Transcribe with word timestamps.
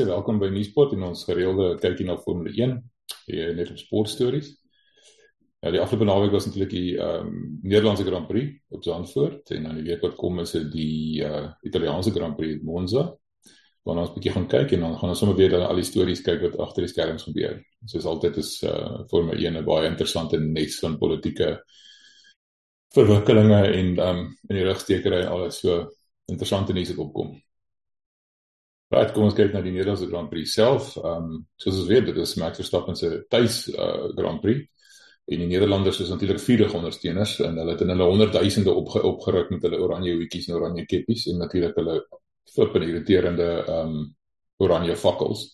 Mense, 0.00 0.14
welkom 0.16 0.38
by 0.40 0.48
Nuuspot 0.48 0.94
en 0.96 1.02
ons 1.10 1.22
gereelde 1.28 1.74
kykie 1.76 2.06
na 2.08 2.14
Formule 2.16 2.54
1 2.56 2.70
hier 3.26 3.50
net 3.52 3.68
op 3.68 3.76
sportstories. 3.76 4.46
Ja, 5.60 5.74
die 5.74 5.80
afgelope 5.82 6.06
naweek 6.08 6.32
was 6.32 6.46
natuurlik 6.46 6.70
die 6.72 6.94
ehm 6.96 7.26
um, 7.28 7.42
Nederlandse 7.60 8.06
Grand 8.06 8.24
Prix 8.30 8.54
op 8.72 8.86
Zandvoort 8.86 9.52
en 9.52 9.66
dan 9.68 9.76
die 9.76 9.84
week 9.90 10.00
wat 10.00 10.14
kom 10.16 10.40
is 10.40 10.54
dit 10.56 10.70
die 10.72 11.20
uh 11.26 11.50
Italiaanse 11.68 12.14
Grand 12.14 12.38
Prix 12.38 12.54
in 12.54 12.64
Monza. 12.64 13.02
Waar 13.84 14.00
ons 14.00 14.08
'n 14.08 14.16
bietjie 14.16 14.32
gaan 14.38 14.48
kyk 14.48 14.72
en 14.72 14.86
dan 14.86 14.96
gaan 15.02 15.12
ons 15.12 15.18
sommer 15.18 15.36
weer 15.36 15.52
dan 15.52 15.66
al 15.66 15.82
die 15.82 15.84
stories 15.90 16.24
kyk 16.24 16.40
wat 16.46 16.56
agter 16.56 16.86
die 16.86 16.92
skerms 16.94 17.28
gebeur. 17.28 17.60
Soos 17.84 18.08
altyd 18.08 18.40
is 18.40 18.54
uh 18.62 19.04
Formule 19.12 19.36
1 19.36 19.60
'n 19.60 19.64
baie 19.68 19.84
interessante 19.90 20.40
nes 20.40 20.80
van 20.80 20.96
politieke 20.98 21.60
verwikkelinge 22.96 23.60
en 23.68 23.96
ehm 23.98 24.16
um, 24.16 24.24
in 24.48 24.56
die 24.56 24.64
rugstekery 24.64 25.20
en 25.26 25.32
alles 25.36 25.60
so 25.60 25.90
interessante 26.24 26.72
nuus 26.72 26.96
wat 26.96 27.06
opkom. 27.06 27.36
Right, 28.90 29.12
kom 29.14 29.28
ons 29.28 29.36
kyk 29.38 29.52
na 29.54 29.60
die 29.62 29.70
Nederlandse 29.70 30.08
Grand 30.10 30.26
Prix 30.32 30.50
self. 30.56 30.96
Ehm 30.98 31.26
um, 31.30 31.34
soos 31.62 31.76
ons 31.78 31.90
weet, 31.90 32.08
dit 32.08 32.16
is 32.18 32.32
Max 32.42 32.58
Verstappen 32.58 32.96
se 32.98 33.10
tuis 33.30 33.62
uh, 33.70 34.08
Grand 34.16 34.42
Prix. 34.42 34.64
En 35.30 35.38
die 35.44 35.46
Nederlanders 35.46 36.00
is 36.02 36.10
natuurlik 36.10 36.40
vurig 36.42 36.74
ondersteuners 36.74 37.36
en 37.46 37.60
hulle 37.60 37.76
het 37.76 37.84
in 37.84 37.92
hulle 37.94 38.08
honderdduisende 38.08 38.74
opge 38.74 39.04
opgeruk 39.06 39.52
met 39.54 39.62
hulle 39.62 39.78
oranje 39.78 40.16
hoedjies 40.16 40.50
en 40.50 40.58
oranje 40.58 40.88
keppies 40.90 41.28
en 41.30 41.38
natuurlik 41.38 41.78
hulle 41.78 42.00
flippende 42.50 42.90
irriterende 42.90 43.48
ehm 43.60 43.94
um, 43.94 44.02
oranje 44.60 44.96
fakkels. 44.98 45.46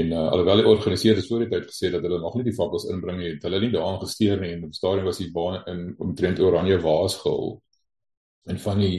En 0.00 0.10
uh, 0.10 0.26
alhoewel 0.34 0.64
die 0.64 0.70
organiseerders 0.74 1.30
voor 1.30 1.44
die 1.44 1.52
tyd 1.54 1.70
gesê 1.70 1.92
dat 1.94 2.02
hulle 2.02 2.18
nog 2.18 2.34
nie 2.34 2.48
die 2.50 2.56
fakkels 2.56 2.88
inbring 2.90 3.22
nie, 3.22 3.34
het 3.36 3.46
hulle 3.46 3.62
nie 3.62 3.70
daaraan 3.76 4.02
gesteer 4.02 4.42
nie 4.42 4.56
en 4.56 4.66
op 4.66 4.74
stadium 4.74 5.06
was 5.06 5.22
die 5.22 5.30
baan 5.32 5.62
in 5.70 5.86
omtrent 6.02 6.42
oranje 6.42 6.82
waas 6.82 7.20
gehul. 7.22 7.60
En 8.50 8.58
van 8.58 8.82
die 8.82 8.96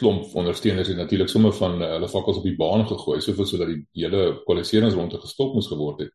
klomp 0.00 0.34
ondersteuners 0.42 0.88
het 0.88 0.98
natuurlik 0.98 1.28
sommer 1.32 1.54
van 1.56 1.78
uh, 1.82 1.92
hulle 1.96 2.08
vakkels 2.08 2.40
op 2.40 2.48
die 2.48 2.56
baan 2.56 2.86
gegooi 2.88 3.20
soveel 3.20 3.48
sodat 3.52 3.70
die 3.72 3.80
hele 4.02 4.24
kwalifikasieringsronde 4.44 5.20
gestop 5.22 5.54
moes 5.54 5.70
geword 5.70 6.04
het. 6.04 6.12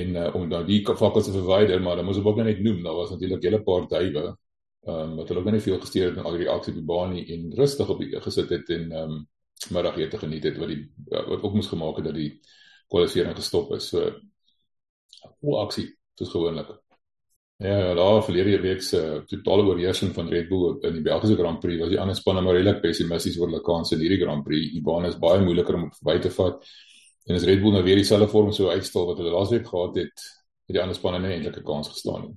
En 0.00 0.14
uh, 0.16 0.28
om 0.38 0.48
dan 0.50 0.66
die 0.66 0.82
vakkels 0.86 1.26
te 1.26 1.34
verwyder, 1.34 1.82
maar 1.82 1.98
dan 1.98 2.06
moes 2.06 2.20
ek 2.20 2.26
ook 2.30 2.42
net 2.44 2.62
noem, 2.62 2.82
daar 2.86 2.98
was 2.98 3.10
natuurlik 3.10 3.42
'n 3.42 3.46
hele 3.50 3.62
paar 3.62 3.88
duwe 3.88 4.28
ehm 4.80 5.10
um, 5.10 5.16
wat 5.16 5.28
hulle 5.28 5.40
ook 5.40 5.50
nie 5.52 5.60
veel 5.60 5.80
gesteer 5.80 6.06
het 6.08 6.16
in 6.16 6.24
al 6.24 6.36
die 6.36 6.44
reaksie 6.46 6.72
op 6.72 6.78
die 6.78 6.86
baan 6.88 7.10
nie 7.12 7.24
en 7.34 7.50
rustig 7.54 7.88
op 7.88 7.98
die 8.00 8.20
gesit 8.26 8.48
het 8.48 8.70
en 8.76 8.92
ehm 8.92 9.10
um, 9.12 9.26
middagete 9.76 10.18
geniet 10.18 10.44
het 10.48 10.56
wat 10.58 10.68
die 10.72 10.92
wat 11.10 11.42
ook 11.42 11.54
moes 11.54 11.68
gemaak 11.68 11.96
het 11.96 12.04
dat 12.04 12.14
die 12.14 12.40
kwalifikasiering 12.88 13.36
gestop 13.36 13.72
is. 13.76 13.88
So 13.88 14.14
hoe 15.40 15.56
aksie 15.56 15.86
soos 16.14 16.32
gewoonlik. 16.32 16.89
Ja, 17.60 17.94
daar 17.94 18.22
verlede 18.24 18.60
week 18.60 18.82
se 18.82 19.22
totale 19.26 19.62
oorheersing 19.62 20.14
van 20.14 20.28
Red 20.28 20.48
Bull 20.48 20.78
in 20.80 20.94
die 20.96 21.02
Belgiese 21.02 21.34
Grand 21.36 21.60
Prix 21.60 21.80
was 21.80 21.90
die 21.92 21.98
ander 22.00 22.16
spanne 22.16 22.40
maar 22.40 22.56
redelik 22.56 22.80
pessimisties 22.80 23.36
oor 23.36 23.50
hulle 23.50 23.60
kans 23.60 23.92
in 23.92 24.00
hierdie 24.00 24.22
Grand 24.22 24.46
Prix. 24.46 24.70
Die 24.72 24.80
baan 24.80 25.04
is 25.04 25.18
baie 25.20 25.42
moeiliker 25.44 25.76
om 25.76 25.90
verby 25.98 26.14
te 26.24 26.30
vat. 26.32 26.64
En 27.28 27.36
as 27.36 27.44
Red 27.44 27.60
Bull 27.60 27.76
nou 27.76 27.82
weer 27.84 28.00
dieselfde 28.00 28.30
vorm 28.32 28.48
sou 28.56 28.70
uitstel 28.70 29.04
wat 29.10 29.20
hulle 29.20 29.34
laasweek 29.34 29.68
gehad 29.68 30.00
het, 30.00 30.24
het 30.70 30.78
die 30.78 30.80
ander 30.80 30.96
spanne 30.96 31.20
nie 31.20 31.34
eintlik 31.34 31.58
'n 31.60 31.66
kans 31.68 31.92
gestaan 31.92 32.22
nie. 32.22 32.34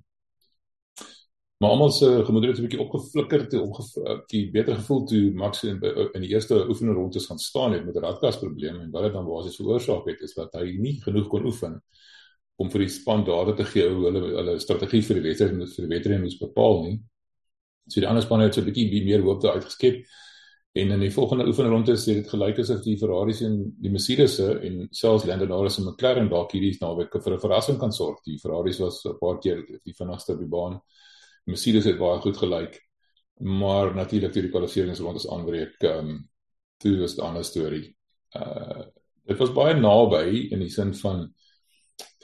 Maar 1.63 1.71
almal 1.71 1.95
se 1.95 2.09
gemoedere 2.27 2.51
het 2.51 2.59
'n 2.59 2.67
bietjie 2.67 2.83
opgeflikker 2.83 3.47
toe 3.47 3.61
opgeflikker 3.61 4.51
beter 4.51 4.75
gevoel 4.75 5.05
toe 5.05 5.31
Max 5.31 5.63
in, 5.63 5.79
in 6.13 6.21
die 6.21 6.33
eerste 6.35 6.67
oefenrondes 6.67 7.25
gaan 7.31 7.39
staan 7.39 7.71
het 7.71 7.85
met 7.85 7.95
'n 7.95 8.03
radkasprobleem 8.03 8.79
en 8.81 8.91
wat 8.91 9.03
dit 9.03 9.13
dan 9.13 9.25
basies 9.25 9.55
veroorsaak 9.55 10.05
het 10.05 10.19
is 10.19 10.33
dat 10.33 10.53
hy 10.53 10.75
nie 10.77 11.01
genoeg 11.01 11.27
kon 11.27 11.45
oefen 11.45 11.81
om 12.61 12.69
vir 12.69 12.85
die 12.85 12.89
span 12.89 13.23
data 13.25 13.55
te 13.57 13.65
gee 13.65 13.87
hoe 13.89 14.05
hulle 14.05 14.21
hulle 14.37 14.59
strategie 14.59 15.01
vir 15.01 15.19
die 15.19 15.27
wedstryd 15.29 15.57
moet 15.57 15.73
vir 15.75 15.87
die 15.87 15.95
wedstryd 15.95 16.21
moet 16.21 16.39
bepaal 16.39 16.83
nie. 16.83 16.99
So 17.89 17.99
die 17.99 18.07
ander 18.07 18.23
spanne 18.23 18.45
het 18.47 18.55
so 18.55 18.61
'n 18.61 18.69
bietjie 18.69 19.05
meer 19.05 19.21
hoop 19.21 19.41
daar 19.41 19.55
uitgeskep. 19.59 20.05
En 20.73 20.91
in 20.91 20.99
die 20.99 21.11
volgende 21.11 21.45
oefenronde 21.45 21.93
sê 21.93 22.15
dit 22.17 22.29
gelyk 22.29 22.59
asof 22.59 22.81
die 22.81 22.97
Ferraris 22.97 23.41
en 23.45 23.57
die 23.81 23.91
Mercedes 23.93 24.39
en 24.39 24.87
selfs 24.91 25.25
Lando 25.25 25.45
Norris 25.45 25.77
en 25.77 25.85
McLaren 25.85 26.29
dalk 26.29 26.51
hierdie 26.51 26.77
naweek 26.81 27.13
vir 27.13 27.33
'n 27.33 27.39
verrassing 27.39 27.77
kan 27.79 27.91
sorg. 27.91 28.23
Die 28.25 28.39
Ferraris 28.39 28.79
was 28.79 29.05
'n 29.05 29.17
paar 29.19 29.37
keer 29.39 29.61
die 29.83 29.93
vinnigste 29.93 30.33
op 30.33 30.39
die 30.39 30.47
baan. 30.47 30.81
Mercedes 31.45 31.85
het 31.85 31.97
baie 31.97 32.19
goed 32.19 32.37
gelyk. 32.37 32.79
Maar 33.39 33.95
natuurlik 33.95 34.31
toe 34.31 34.41
die 34.41 34.51
kwalifikasieringsrondes 34.51 35.27
aanbreek, 35.27 35.75
ehm 35.81 36.09
um, 36.09 36.29
toe 36.77 36.97
was 36.99 37.17
'n 37.17 37.21
ander 37.21 37.43
storie. 37.43 37.95
Uh 38.35 38.83
dit 39.25 39.37
was 39.37 39.53
baie 39.53 39.73
naby 39.73 40.51
in 40.51 40.59
die 40.59 40.69
sin 40.69 40.93
van 40.93 41.33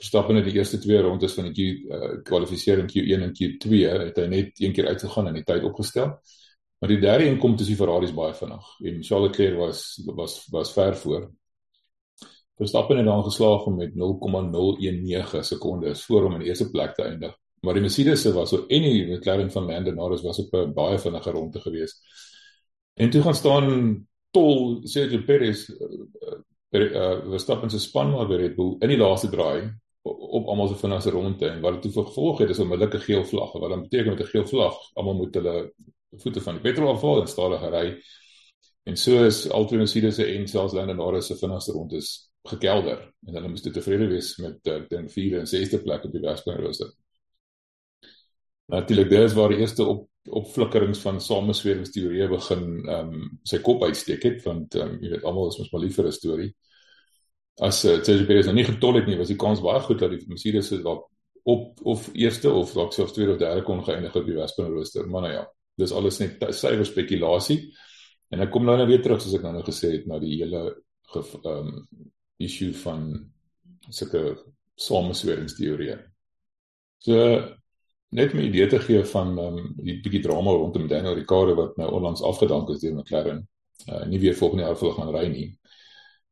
Verstappen 0.00 0.38
het 0.38 0.46
die 0.48 0.54
eerste 0.56 0.78
twee 0.80 1.00
rondes 1.04 1.34
van 1.36 1.50
die 1.50 1.52
Q 1.52 1.90
uh, 1.92 2.12
kwalifikasiering 2.24 2.86
Q1 2.88 3.24
en 3.26 3.34
Q2 3.36 3.80
het 4.06 4.16
hy 4.16 4.28
net 4.32 4.60
een 4.64 4.72
keer 4.72 4.86
uitgegaan 4.88 5.26
en 5.28 5.34
die 5.36 5.44
tyd 5.44 5.66
opgestel. 5.68 6.14
Maar 6.80 6.88
die 6.88 7.00
derde 7.02 7.26
een 7.28 7.36
kom 7.38 7.52
tussen 7.56 7.76
die 7.76 7.82
Ferraris 7.82 8.14
baie 8.16 8.32
vinnig 8.34 8.70
en 8.88 9.02
Charles 9.04 9.28
Leclerc 9.28 9.58
was 9.58 9.82
was 10.16 10.36
was 10.54 10.72
ver 10.72 10.96
voor. 10.96 11.26
Verstappen 12.56 12.96
het 12.96 13.06
dan 13.06 13.24
geslaag 13.24 13.66
om 13.68 13.76
met 13.76 13.94
0,019 13.94 15.44
sekondes 15.44 16.04
voor 16.04 16.22
hom 16.22 16.38
in 16.38 16.46
die 16.46 16.48
eerste 16.48 16.70
plek 16.70 16.94
te 16.94 17.04
eindig. 17.04 17.36
Maar 17.60 17.76
die 17.76 17.84
Mercedes 17.84 18.24
was 18.32 18.48
so 18.54 18.64
en 18.68 18.82
die 18.82 19.04
McLaren 19.04 19.52
van 19.52 19.68
Lando 19.68 19.92
Norris 19.92 20.24
was 20.24 20.38
op 20.38 20.54
'n 20.54 20.72
baie 20.72 20.98
vinnige 20.98 21.30
ronde 21.30 21.60
gewees. 21.60 22.00
En 22.94 23.10
toe 23.10 23.22
gaan 23.22 23.34
staan 23.34 24.08
tol 24.30 24.80
Sergio 24.86 25.22
Perez 25.26 25.68
uh, 25.68 26.80
uh, 26.80 27.20
Verstappen 27.28 27.70
se 27.70 27.78
spanmaat 27.78 28.28
by 28.28 28.34
Red 28.34 28.56
Bull 28.56 28.76
in 28.80 28.88
die 28.88 28.98
laaste 28.98 29.28
draai 29.28 29.72
op 30.02 30.46
almal 30.48 30.68
se 30.68 30.76
vinnigste 30.80 31.10
ronde 31.10 31.48
en 31.48 31.60
wat 31.60 31.82
dit 31.82 31.92
toe 31.92 32.04
gevolg 32.04 32.38
het 32.38 32.50
is 32.50 32.58
onmiddellike 32.58 32.98
geel 33.04 33.24
vlag 33.24 33.52
wat 33.52 33.70
dan 33.70 33.82
beteken 33.82 34.14
met 34.14 34.20
'n 34.20 34.32
geel 34.32 34.46
vlag 34.46 34.76
almal 34.94 35.14
moet 35.14 35.34
hulle 35.34 35.72
voete 36.10 36.40
van 36.40 36.54
die 36.54 36.62
petrol 36.62 36.94
afhaal 36.94 37.20
en 37.20 37.28
stadig 37.28 37.68
ry 37.70 37.86
en 38.84 38.96
so 38.96 39.24
is 39.24 39.46
Mercedes 39.70 40.14
se 40.14 40.24
en 40.24 40.48
selfs 40.48 40.74
Lando 40.74 40.94
Norris 40.94 41.26
se 41.26 41.36
vinnigste 41.36 41.72
ronde 41.72 42.00
gekelder 42.48 43.00
en 43.26 43.34
hulle 43.34 43.48
moes 43.48 43.62
tevrede 43.62 44.08
wees 44.08 44.36
met 44.40 44.66
uh, 44.66 44.80
den 44.88 45.08
4de 45.08 45.42
en 45.42 45.50
6de 45.50 45.82
plek 45.82 46.04
op 46.04 46.12
die 46.12 46.22
Wesbankrooster. 46.24 46.92
Natuurlik 48.70 49.10
dis 49.10 49.34
waar 49.34 49.52
die 49.52 49.58
eerste 49.58 49.84
op 49.84 50.06
opflikkerings 50.30 51.00
van 51.00 51.20
samesweringsteorieë 51.20 52.26
begin 52.28 52.64
ehm 52.86 53.12
um, 53.14 53.28
sy 53.48 53.58
kop 53.64 53.82
uitsteek 53.82 54.24
het 54.28 54.42
want 54.44 54.76
ehm 54.76 54.94
um, 54.94 54.98
jy 55.02 55.14
weet 55.14 55.24
almal 55.24 55.48
is 55.48 55.58
mos 55.58 55.70
maar 55.72 55.84
lief 55.84 55.96
vir 55.96 56.06
'n 56.08 56.12
storie. 56.12 56.50
As 57.58 57.84
uh, 57.84 58.02
Sergio 58.02 58.26
Perez 58.26 58.46
nou 58.46 58.54
nie 58.54 58.64
getol 58.64 59.00
het 59.00 59.06
nie, 59.06 59.18
was 59.18 59.28
die 59.32 59.38
kans 59.40 59.60
baie 59.60 59.80
goed 59.84 59.98
dat 59.98 60.10
die 60.14 60.22
Mercedes 60.28 60.68
se 60.68 60.80
dalk 60.82 61.08
op 61.42 61.80
of 61.82 62.08
eerste 62.14 62.52
of 62.52 62.72
dalk 62.72 62.92
selfs 62.92 63.12
tweede 63.12 63.32
of 63.32 63.40
derde 63.40 63.62
kon 63.62 63.82
geëindig 63.84 64.16
op 64.16 64.26
die 64.26 64.36
Wespen 64.36 64.70
rooster. 64.70 65.08
Maar 65.08 65.26
nou 65.26 65.32
ja, 65.32 65.44
dis 65.80 65.92
alles 65.92 66.20
net 66.20 66.42
suiwer 66.54 66.86
spekulasie. 66.86 67.60
En 68.30 68.44
ek 68.44 68.52
kom 68.54 68.64
nou 68.64 68.76
nou 68.78 68.86
weer 68.88 69.02
terug 69.02 69.22
soos 69.22 69.34
ek 69.38 69.44
nou 69.46 69.56
nou 69.56 69.64
gesê 69.66 69.96
het 69.96 70.06
na 70.06 70.20
die 70.22 70.36
hele 70.38 70.62
ehm 71.10 71.48
um, 71.50 71.70
issue 72.40 72.72
van 72.84 73.08
sulke 73.90 74.22
samesweringsteorieë. 74.80 75.96
So 77.04 77.16
net 78.10 78.34
'n 78.34 78.46
idee 78.46 78.66
te 78.66 78.78
gee 78.78 79.04
van 79.04 79.38
ehm 79.38 79.58
um, 79.58 79.72
die 79.76 80.00
bietjie 80.00 80.22
drama 80.22 80.50
rondom 80.50 80.86
Daniel 80.88 81.14
Ricciardo 81.14 81.54
wat 81.54 81.76
nou 81.76 81.90
onlangs 81.98 82.22
afgedank 82.22 82.68
is 82.70 82.80
deur 82.80 82.94
McLaren. 82.94 83.48
Uh 83.88 84.06
nie 84.06 84.20
weer 84.20 84.34
volgende 84.34 84.64
jaar 84.64 84.78
vir 84.78 84.92
gaan 84.92 85.14
ry 85.14 85.26
nie. 85.28 85.59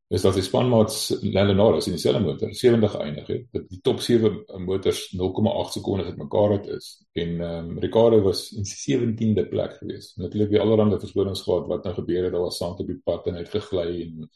Is 0.09 0.23
dat 0.25 0.33
die 0.33 0.41
spanmaats 0.41 1.11
Lando 1.21 1.53
Norris 1.53 1.85
in 1.85 1.93
dieselfde 1.93 2.23
motor 2.23 2.53
70 2.53 2.91
geëindig 2.91 3.27
het. 3.29 3.43
Dat 3.53 3.65
die 3.69 3.77
top 3.85 3.99
7 4.01 4.39
motors 4.65 5.03
0,8 5.13 5.75
sekondes 5.75 6.07
uit 6.07 6.17
mekaar 6.17 6.55
het 6.55 6.65
is 6.67 6.87
en 7.13 7.35
ehm 7.41 7.67
um, 7.69 7.77
Ricciardo 7.83 8.21
was 8.25 8.47
in 8.57 8.65
17de 8.65 9.45
plek 9.49 9.75
gewees. 9.77 10.15
Natuurlik 10.15 10.49
die 10.49 10.59
allerlei 10.59 10.97
verskonings 10.99 11.43
gehad 11.45 11.67
wat 11.69 11.83
nou 11.85 11.93
gebeur 11.93 12.23
het. 12.23 12.33
Daar 12.33 12.41
was 12.41 12.57
sand 12.57 12.79
op 12.79 12.87
die 12.89 12.97
pad 13.03 13.27
en 13.27 13.35
uit 13.35 13.49
gegly 13.49 14.01
en 14.01 14.29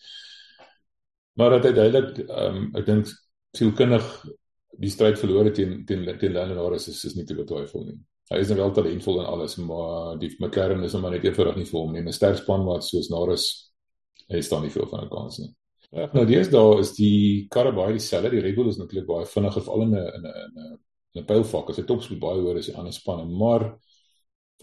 maar 1.34 1.50
dat 1.50 1.66
hy 1.66 1.72
duidelik 1.80 2.22
ehm 2.28 2.62
um, 2.62 2.70
ek 2.78 2.86
dink 2.86 3.10
sielkundig 3.58 4.12
die 4.78 4.94
stryd 4.94 5.18
verloor 5.20 5.50
het 5.50 5.58
teen 5.58 5.74
teen 5.90 6.06
teen 6.20 6.38
Lando 6.38 6.60
Norris 6.60 6.88
is 6.94 7.02
is 7.10 7.18
nie 7.18 7.26
te 7.26 7.40
betwyfel 7.42 7.88
nie. 7.88 7.98
Hy 8.30 8.44
is 8.46 8.54
nou 8.54 8.60
wel 8.62 8.78
talentvol 8.78 9.20
en 9.24 9.34
alles, 9.34 9.58
maar 9.58 10.22
die 10.22 10.30
McLaren 10.38 10.86
is 10.86 10.94
hom 10.94 11.10
net 11.10 11.26
eenvoudig 11.26 11.58
nie 11.58 11.66
vir 11.66 11.80
hom 11.80 11.92
nie. 11.98 12.06
'n 12.06 12.14
Sterk 12.14 12.38
span 12.38 12.70
wat 12.70 12.86
soos 12.86 13.10
Norris 13.10 13.50
hy 14.30 14.42
staan 14.42 14.62
nie 14.62 14.74
veel 14.78 14.88
van 14.88 15.06
'n 15.06 15.10
kans 15.10 15.42
nie. 15.42 15.52
Ja, 15.94 16.08
nou 16.14 16.24
dis 16.26 16.50
daar 16.50 16.80
is 16.82 16.96
die 16.98 17.46
karre 17.54 17.72
baie 17.76 17.94
dieselfde. 17.94 18.32
Die 18.34 18.42
Red 18.42 18.56
Bull 18.58 18.72
is 18.72 18.80
natuurlik 18.80 19.06
baie 19.06 19.26
vinniger 19.30 19.62
veral 19.62 19.84
in 19.86 19.92
'n 19.94 20.08
in 20.18 20.24
'n 20.26 20.56
'n 20.62 20.80
'n 21.22 21.26
pylfak. 21.26 21.70
As 21.70 21.78
hy 21.78 21.84
topspeed 21.84 22.20
baie 22.20 22.40
hoër 22.40 22.58
is 22.58 22.68
as 22.68 22.74
die 22.74 22.78
ander 22.80 22.94
spanne, 22.94 23.26
maar 23.26 23.78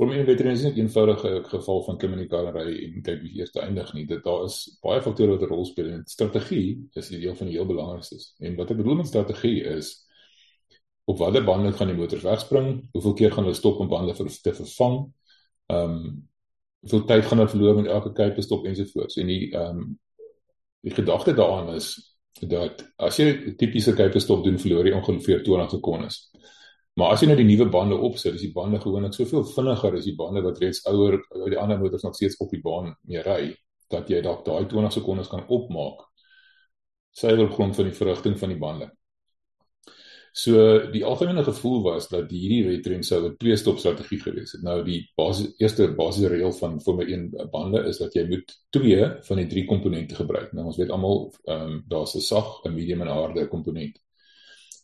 my 0.00 0.24
weet 0.24 0.40
jy 0.40 0.52
is 0.52 0.62
nie 0.64 0.72
'n 0.72 0.78
eenvoudige 0.80 1.44
geval 1.44 1.82
van 1.84 1.98
kommunikasie 1.98 2.94
en 2.94 3.02
kyk 3.02 3.22
wie 3.22 3.38
eers 3.38 3.52
eindig 3.54 3.94
nie. 3.94 4.06
Dit 4.06 4.24
daar 4.24 4.44
is 4.44 4.78
baie 4.82 5.02
faktore 5.02 5.36
wat 5.36 5.42
'n 5.42 5.52
rol 5.54 5.64
speel 5.64 5.90
en 5.90 6.02
strategie 6.06 6.88
is 6.94 7.08
die 7.08 7.20
deel 7.20 7.34
van 7.36 7.46
die 7.46 7.56
heel 7.56 7.66
belangrikstes. 7.66 8.34
En 8.40 8.56
wat 8.56 8.70
ek 8.70 8.76
bedoel 8.76 8.94
met 8.96 9.06
strategie 9.06 9.62
is 9.62 10.06
op 11.04 11.18
watter 11.18 11.44
bande 11.44 11.72
gaan 11.72 11.88
die 11.88 11.96
motors 11.96 12.22
wegspring? 12.22 12.88
Hoeveel 12.92 13.14
keer 13.14 13.32
gaan 13.32 13.44
hulle 13.44 13.56
stop 13.56 13.78
om 13.78 13.88
bande 13.88 14.14
vir 14.14 14.26
te 14.42 14.54
vervang? 14.54 15.12
Ehm 15.68 15.90
um, 15.90 16.28
hoeveel 16.80 17.04
tyd 17.04 17.24
gaan 17.24 17.38
hulle 17.38 17.50
verloor 17.50 17.74
met 17.74 17.86
elke 17.86 18.12
kuipe 18.12 18.42
stop 18.42 18.64
ensovoorts. 18.64 19.16
En 19.16 19.26
die 19.26 19.52
ehm 19.52 19.78
um, 19.78 19.98
die 20.80 20.94
gedagte 20.94 21.34
daaraan 21.34 21.74
is 21.74 21.92
dat 22.40 22.84
as 22.96 23.18
jy 23.18 23.26
'n 23.30 23.56
tipiese 23.56 23.92
kuipe 23.94 24.20
stop 24.20 24.44
doen, 24.44 24.58
verloor 24.58 24.86
jy 24.86 24.94
ongeveer 24.94 25.42
20 25.44 25.70
sekondes. 25.70 26.30
Maar 26.94 27.12
as 27.12 27.20
jy 27.20 27.26
nou 27.26 27.36
die 27.36 27.56
nuwe 27.56 27.68
bande 27.68 27.96
opsit, 27.96 28.34
is 28.34 28.40
die 28.40 28.52
bande 28.52 28.80
gewoonlik 28.80 29.14
soveel 29.14 29.44
vinniger 29.44 29.96
as 29.96 30.04
die 30.04 30.16
bande 30.16 30.42
wat 30.42 30.58
reeds 30.58 30.84
ouer 30.86 31.20
die 31.48 31.58
ander 31.58 31.78
motors 31.78 32.02
nog 32.02 32.14
steeds 32.14 32.36
op 32.36 32.50
die 32.50 32.60
baan 32.60 32.96
mee 33.02 33.22
ry 33.22 33.54
dat 33.88 34.08
jy 34.08 34.20
dalk 34.22 34.44
daai 34.44 34.66
20 34.66 34.92
sekondes 34.92 35.28
kan 35.28 35.44
opmaak 35.48 36.06
suiwer 37.10 37.48
op 37.48 37.52
grond 37.52 37.76
van 37.76 37.84
die 37.84 37.94
verrigting 37.94 38.38
van 38.38 38.48
die 38.48 38.58
bande. 38.58 38.90
So 40.32 40.54
die 40.92 41.02
algemene 41.04 41.42
gevoel 41.44 41.82
was 41.82 42.08
dat 42.08 42.30
hierdie 42.30 42.62
wedren 42.64 43.02
sou 43.02 43.18
'n 43.28 43.36
twee-stop 43.36 43.78
strategie 43.78 44.20
gewees 44.20 44.52
het. 44.52 44.62
Nou 44.62 44.84
die 44.84 45.10
basis 45.16 45.54
eerste 45.58 45.88
basiese 45.94 46.28
reël 46.28 46.52
van 46.52 46.80
Formule 46.80 47.10
1 47.10 47.48
bande 47.50 47.82
is 47.88 47.98
dat 47.98 48.14
jy 48.14 48.26
moet 48.28 48.60
twee 48.70 49.06
van 49.22 49.36
die 49.36 49.46
drie 49.46 49.64
komponente 49.66 50.14
gebruik. 50.14 50.52
Nou 50.52 50.66
ons 50.66 50.76
weet 50.76 50.90
almal 50.90 51.32
ehm 51.44 51.60
um, 51.62 51.84
daar's 51.88 52.14
'n 52.14 52.20
sag, 52.20 52.64
'n 52.64 52.74
medium 52.74 53.00
en 53.00 53.08
'n 53.08 53.10
harde 53.10 53.48
komponent. 53.48 53.98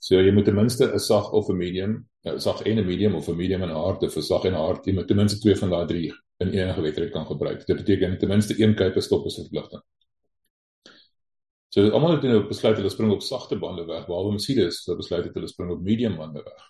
So 0.00 0.20
jy 0.20 0.32
moet 0.32 0.44
ten 0.44 0.54
minste 0.54 0.93
'n 0.93 0.98
sag 0.98 1.32
of 1.32 1.48
'n 1.48 1.56
medium, 1.56 2.06
'n 2.25 2.40
sag 2.40 2.62
en 2.62 2.78
'n 2.78 2.87
medium 2.87 3.14
of 3.14 3.28
'n 3.28 3.37
medium 3.37 3.62
en 3.62 3.70
'n 3.70 3.75
harde 3.75 4.10
vir 4.10 4.22
sag 4.22 4.44
en 4.44 4.54
hard, 4.54 4.87
jy 4.87 4.94
moet 4.94 5.06
ten 5.06 5.16
minste 5.16 5.38
twee 5.38 5.56
van 5.56 5.70
daai 5.70 5.87
drie 5.87 6.12
in 6.38 6.50
enige 6.50 6.81
wedren 6.81 7.10
kan 7.10 7.26
gebruik. 7.26 7.66
Dit 7.66 7.76
beteken 7.76 8.19
ten 8.19 8.28
minste 8.28 8.54
een 8.62 8.75
kuiper 8.75 9.02
stop 9.02 9.26
is 9.26 9.34
verpligting. 9.34 9.82
So 11.75 11.91
almal 11.91 12.17
het 12.17 12.23
nou 12.23 12.43
besluit 12.49 12.77
hulle 12.79 12.91
spring 12.91 13.13
op 13.13 13.23
sagte 13.23 13.59
bande 13.59 13.85
weg, 13.85 14.07
behalwe 14.07 14.37
Mercedes 14.37 14.85
het 14.87 14.97
besluit 14.97 15.31
hulle 15.35 15.49
spring 15.51 15.71
op 15.75 15.83
medium 15.83 16.17
bande 16.17 16.43
weg. 16.47 16.67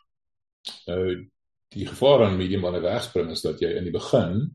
Nou 0.86 1.02
die 1.74 1.86
gevaar 1.86 2.24
aan 2.24 2.38
medium 2.38 2.62
bande 2.62 2.80
wegspring 2.80 3.30
is 3.30 3.42
dat 3.42 3.60
jy 3.60 3.72
in 3.76 3.84
die 3.88 3.94
begin 3.94 4.46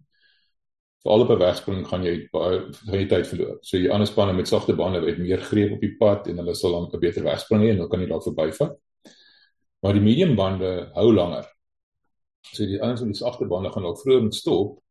veral 1.04 1.26
op 1.26 1.30
'n 1.30 1.40
wegspring 1.40 1.88
gaan 1.88 2.04
jy 2.04 2.28
baie 2.32 2.60
baie 2.86 3.06
tyd 3.08 3.28
verloor. 3.28 3.58
So 3.62 3.78
die 3.78 3.92
ander 3.92 4.08
spanne 4.08 4.34
met 4.34 4.48
sagte 4.48 4.76
bande 4.76 5.02
het 5.06 5.18
meer 5.18 5.42
greep 5.42 5.72
op 5.74 5.82
die 5.82 5.96
pad 5.98 6.28
en 6.28 6.38
hulle 6.38 6.56
sal 6.56 6.72
dan 6.72 6.90
'n 6.94 7.00
beter 7.00 7.24
wegspring 7.24 7.64
hê 7.64 7.70
en 7.72 7.78
dan 7.78 7.90
kan 7.90 8.00
jy 8.00 8.08
daar 8.08 8.22
verbyvat. 8.22 8.78
Maar 9.82 9.94
die 9.94 10.02
medium 10.02 10.36
bande 10.36 10.92
hou 10.94 11.14
langer. 11.14 11.46
So 12.54 12.66
die 12.66 12.82
ouens 12.82 13.02
met 13.02 13.14
die 13.14 13.24
sagte 13.24 13.46
bande 13.46 13.72
gaan 13.72 13.86
ook 13.86 14.02
vroeër 14.02 14.22
moet 14.22 14.36
stop 14.36 14.84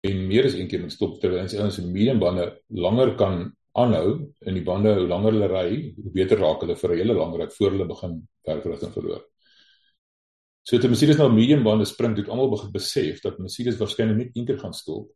en 0.00 0.26
meer 0.26 0.44
as 0.44 0.54
een 0.54 0.68
keer 0.68 0.80
moet 0.80 0.92
stop 0.92 1.20
terwyl 1.20 1.46
die 1.46 1.58
ouens 1.58 1.78
met 1.78 1.92
medium 1.92 2.18
bande 2.18 2.62
langer 2.68 3.14
kan 3.16 3.56
aanhou 3.78 4.34
in 4.46 4.54
die 4.54 4.64
bande 4.64 4.94
hoe 4.98 5.06
langer 5.08 5.32
hulle 5.32 5.48
ry, 5.48 5.70
hoe 5.96 6.12
beter 6.14 6.38
raak 6.38 6.64
hulle 6.64 6.76
vir 6.76 6.90
'n 6.90 6.98
hele 6.98 7.14
lang 7.14 7.36
ry 7.36 7.48
voor 7.58 7.70
hulle 7.70 7.86
begin 7.86 8.28
werkrigting 8.46 8.92
verloor. 8.92 9.22
So 10.62 10.78
dit 10.78 10.90
Mercedes 10.90 11.16
nou 11.16 11.32
medium 11.32 11.62
bande 11.62 11.84
spring, 11.84 12.16
het 12.16 12.28
almal 12.28 12.50
begin 12.50 12.72
besef 12.72 13.20
dat 13.22 13.38
Mercedes 13.38 13.78
waarskynlik 13.78 14.16
net 14.16 14.36
eendag 14.36 14.60
gaan 14.60 14.74
stop 14.74 15.10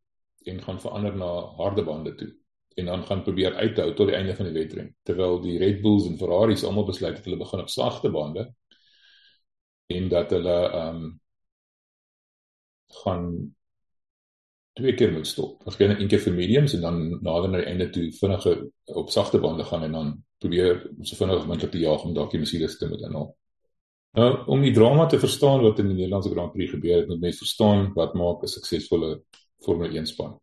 en 0.47 0.63
gaan 0.63 0.81
verander 0.81 1.17
na 1.17 1.31
harde 1.59 1.85
bande 1.85 2.15
toe 2.15 2.33
en 2.75 2.85
dan 2.85 3.05
gaan 3.07 3.23
probeer 3.23 3.55
uithou 3.55 3.95
tot 3.95 4.09
die 4.11 4.17
einde 4.17 4.35
van 4.37 4.49
die 4.49 4.55
wedren 4.55 4.95
terwyl 5.03 5.41
die 5.43 5.59
Red 5.59 5.83
Bulls 5.83 6.09
en 6.09 6.19
Ferraris 6.19 6.65
almal 6.65 6.87
besluit 6.89 7.17
het 7.17 7.25
hulle 7.25 7.39
begin 7.39 7.63
op 7.63 7.71
sagte 7.71 8.11
bande 8.11 8.49
en 9.87 10.09
dat 10.09 10.31
hulle 10.35 10.57
ehm 10.71 11.05
um, 11.05 11.13
gaan 13.05 13.55
twee 14.75 14.95
keer 14.99 15.13
moet 15.13 15.27
stop. 15.27 15.63
Ons 15.67 15.77
gaan 15.79 15.95
een 15.95 16.11
keer 16.11 16.23
vir 16.25 16.35
mediums 16.35 16.75
en 16.75 16.83
dan 16.83 17.01
nader 17.23 17.51
na 17.51 17.61
die 17.63 17.71
einde 17.71 17.89
toe 17.95 18.09
vinniger 18.17 18.65
op 19.01 19.11
sagte 19.15 19.39
bande 19.39 19.65
gaan 19.65 19.87
en 19.87 19.93
dan 19.93 20.13
probeer 20.43 20.81
so 21.03 21.17
vinnig 21.17 21.41
as 21.41 21.47
moontlik 21.49 21.73
te 21.73 21.83
jaag 21.83 22.05
om 22.05 22.15
dalk 22.15 22.35
die 22.35 22.43
Mercedes 22.43 22.79
te 22.79 22.89
moet 22.91 23.05
inhaal. 23.07 23.31
Nou 24.19 24.29
om 24.51 24.63
die 24.63 24.75
drama 24.75 25.07
te 25.11 25.19
verstaan 25.19 25.63
wat 25.63 25.79
in 25.83 25.91
die 25.91 25.99
Nederlandse 26.01 26.31
Grand 26.31 26.53
Prix 26.53 26.71
gebeur 26.75 27.01
het, 27.01 27.09
moet 27.09 27.23
mens 27.23 27.39
verstaan 27.39 27.93
wat 27.95 28.15
maak 28.15 28.43
'n 28.43 28.51
suksesvolle 28.51 29.23
Formule 29.65 29.95
1 29.95 30.07
span. 30.07 30.39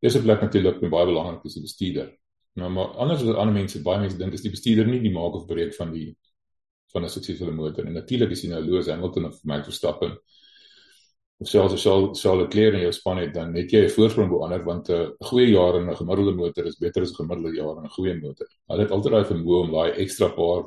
Eerste 0.00 0.22
plek 0.22 0.40
natuurlik 0.40 0.80
baie 0.80 1.06
belangrik 1.06 1.44
is 1.44 1.54
die 1.54 1.62
bestuurder. 1.62 2.08
Nou 2.54 2.70
maar 2.70 2.86
anders 2.86 3.22
as 3.22 3.34
ander 3.34 3.54
mense, 3.54 3.82
baie 3.82 4.00
mense 4.00 4.16
dink 4.16 4.32
is 4.32 4.42
die 4.42 4.50
bestuurder 4.50 4.86
nie 4.86 5.00
die 5.00 5.12
maak 5.12 5.34
of 5.34 5.46
breek 5.46 5.74
van 5.74 5.92
die 5.92 6.16
van 6.92 7.04
'n 7.04 7.08
suksesvolle 7.08 7.52
motor. 7.52 7.86
En 7.86 7.92
natuurlik 7.92 8.30
is 8.30 8.42
hy 8.42 8.48
nou 8.48 8.62
Lewis 8.62 8.86
Hamilton 8.86 9.24
of 9.24 9.44
Max 9.44 9.64
Verstappen 9.64 10.18
selfs 11.46 11.74
as 11.74 11.84
jy 11.86 12.14
sal 12.18 12.40
kleer 12.50 12.74
in 12.74 12.82
jou 12.82 12.92
span 12.92 13.18
het 13.22 13.32
dan 13.34 13.52
net 13.52 13.70
jy 13.70 13.84
'n 13.84 13.94
voorsprong 13.94 14.28
bo 14.30 14.42
ander 14.42 14.64
want 14.64 14.88
'n 14.90 14.94
uh, 14.94 15.10
goeie 15.30 15.50
jaar 15.50 15.76
in 15.76 15.88
'n 15.88 15.94
gemiddelde 15.94 16.34
motor 16.34 16.66
is 16.66 16.78
beter 16.78 17.02
as 17.02 17.12
'n 17.12 17.22
gemiddelde 17.22 17.54
jaar 17.54 17.76
in 17.78 17.84
'n 17.84 17.94
goeie 17.96 18.14
motor. 18.20 18.46
Hulle 18.68 18.82
het 18.82 18.90
altyd 18.90 19.12
daai 19.12 19.24
vermoë 19.24 19.60
om 19.62 19.70
daai 19.70 19.90
ekstra 20.02 20.28
paar 20.34 20.64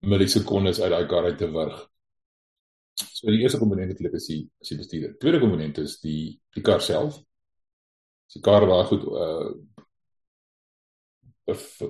millisekondes 0.00 0.80
uit 0.80 0.90
daai 0.90 1.06
kar 1.06 1.24
uit 1.24 1.38
te 1.38 1.50
wurg. 1.50 1.88
So 2.94 3.26
die 3.30 3.40
eerste 3.42 3.58
komponent 3.58 3.88
natuurlik 3.88 4.14
is 4.14 4.26
die 4.26 4.50
is 4.60 4.68
die 4.68 4.78
bestuurder. 4.78 5.18
Tweede 5.18 5.40
komponent 5.40 5.78
is 5.78 6.00
die 6.00 6.40
die 6.54 6.62
kar 6.62 6.80
self. 6.80 7.18
As 8.26 8.34
die 8.34 8.42
kar 8.42 8.66
baie 8.66 8.84
goed 8.84 9.04
uh 9.04 9.50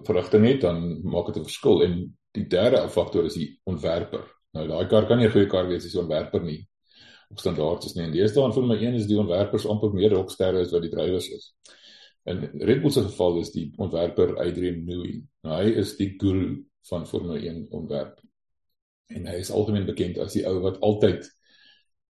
verrigting 0.08 0.46
het 0.46 0.60
dan 0.60 1.02
maak 1.04 1.26
dit 1.26 1.36
'n 1.36 1.44
verskil 1.44 1.82
en 1.84 2.18
die 2.32 2.46
derde 2.48 2.88
faktor 2.88 3.24
is 3.24 3.34
die 3.34 3.60
ontwerper. 3.64 4.24
Nou 4.54 4.66
daai 4.66 4.86
kar 4.88 5.06
kan 5.06 5.18
nie 5.18 5.26
'n 5.26 5.32
goeie 5.32 5.46
kar 5.46 5.68
wees 5.68 5.84
as 5.84 5.92
die 5.92 6.00
ontwerper 6.00 6.42
nie 6.42 6.66
standaard 7.40 7.84
is 7.84 7.94
nie. 7.94 8.04
En 8.06 8.12
deesdae 8.14 8.44
in 8.44 8.54
Formule 8.56 8.78
1 8.78 8.98
is 9.00 9.06
die 9.10 9.18
ontwerpers 9.20 9.66
amper 9.70 9.92
meer 9.94 10.14
rocksterre 10.14 10.64
as 10.64 10.72
wat 10.74 10.84
die 10.86 10.92
drywers 10.92 11.28
is. 11.32 11.52
In 12.30 12.44
Red 12.62 12.82
Bull 12.82 12.94
se 12.94 13.02
geval 13.02 13.40
is 13.40 13.50
die 13.54 13.68
ontwerper 13.82 14.36
Adrian 14.42 14.84
Newey. 14.86 15.22
Nou, 15.42 15.58
hy 15.58 15.72
is 15.82 15.96
die 15.98 16.12
guru 16.20 16.62
van 16.90 17.06
Formule 17.06 17.40
1 17.40 17.66
ontwerp. 17.74 18.20
En 19.12 19.26
hy 19.28 19.38
is 19.42 19.50
algemeen 19.50 19.86
bekend 19.88 20.18
as 20.22 20.36
die 20.36 20.44
ou 20.48 20.58
wat 20.62 20.80
altyd 20.80 21.26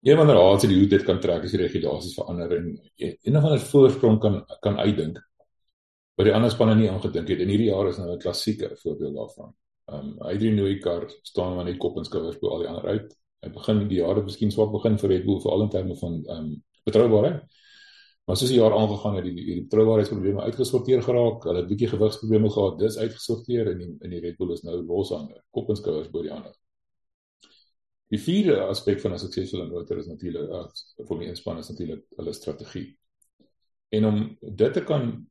een 0.07 0.19
van 0.21 0.29
die 0.31 0.37
raads 0.37 0.67
die 0.69 0.79
hoed 0.79 0.93
dit 0.93 1.05
kan 1.07 1.19
trek 1.21 1.45
as 1.45 1.55
die 1.55 1.61
regulasies 1.61 2.15
verander 2.15 2.53
en 2.55 2.69
een 2.97 3.39
of 3.39 3.47
ander 3.49 3.63
voorsprong 3.73 4.21
kan 4.23 4.37
kan 4.63 4.79
uitdink 4.79 5.19
wat 6.17 6.29
die 6.29 6.35
ander 6.35 6.53
spanne 6.53 6.77
nie 6.79 6.89
aangedink 6.89 7.29
het. 7.29 7.43
En 7.45 7.51
hierdie 7.53 7.69
jaar 7.69 7.89
is 7.91 7.99
nou 7.99 8.13
'n 8.13 8.19
klassieke 8.19 8.71
voorbeeld 8.83 9.15
daarvan. 9.15 9.55
Um 9.93 10.17
Adrian 10.19 10.55
Newey 10.55 10.79
kar 10.79 11.11
staan 11.23 11.57
maar 11.57 11.65
net 11.65 11.79
kop 11.79 11.97
en 11.97 12.05
skouers 12.05 12.39
bo 12.39 12.49
al 12.49 12.65
die 12.65 12.69
ander 12.69 12.87
uit 12.87 13.17
hy 13.47 13.53
begin 13.55 13.85
die 13.89 14.01
jare 14.01 14.25
miskien 14.27 14.53
swak 14.55 14.73
begin 14.75 14.99
vir 15.01 15.13
Red 15.15 15.25
Bull 15.27 15.41
veral 15.45 15.65
in 15.67 15.73
terme 15.75 15.97
van 16.03 16.19
ehm 16.25 16.43
um, 16.43 16.51
betroubaarheid. 16.87 17.41
Maar 18.27 18.39
soos 18.39 18.51
die 18.51 18.59
jaar 18.59 18.75
aangegaan 18.75 19.17
het, 19.19 19.25
die 19.27 19.35
die 19.47 19.63
betroubaarheidsprobleme 19.65 20.43
uitgesorteer 20.49 21.03
geraak. 21.03 21.45
Hulle 21.47 21.61
het 21.63 21.67
'n 21.67 21.73
bietjie 21.73 21.89
gewigsprobleme 21.95 22.51
gehad. 22.51 22.79
Dis 22.79 22.99
uitgesorteer 22.99 23.71
en 23.73 23.79
die, 23.79 23.91
in 24.01 24.11
die 24.11 24.21
Red 24.21 24.37
Bull 24.39 24.53
is 24.53 24.63
nou 24.63 24.77
los 24.83 25.13
aan 25.13 25.29
kop 25.51 25.71
en 25.71 25.77
skouers 25.77 26.11
bo 26.11 26.23
die 26.23 26.33
ander. 26.33 26.55
Die 28.11 28.21
vierde 28.21 28.61
aspek 28.67 29.01
van 29.01 29.13
'n 29.13 29.19
suksesvolle 29.19 29.69
motor 29.69 29.99
is 29.99 30.07
natuurlik 30.07 30.51
uh, 30.51 30.67
vir 31.09 31.17
my 31.17 31.25
inspanning 31.25 31.65
is 31.65 31.71
natuurlik 31.71 32.05
hulle 32.17 32.33
strategie. 32.33 32.99
En 33.89 34.05
om 34.05 34.39
dit 34.41 34.73
te 34.73 34.85
kan 34.85 35.27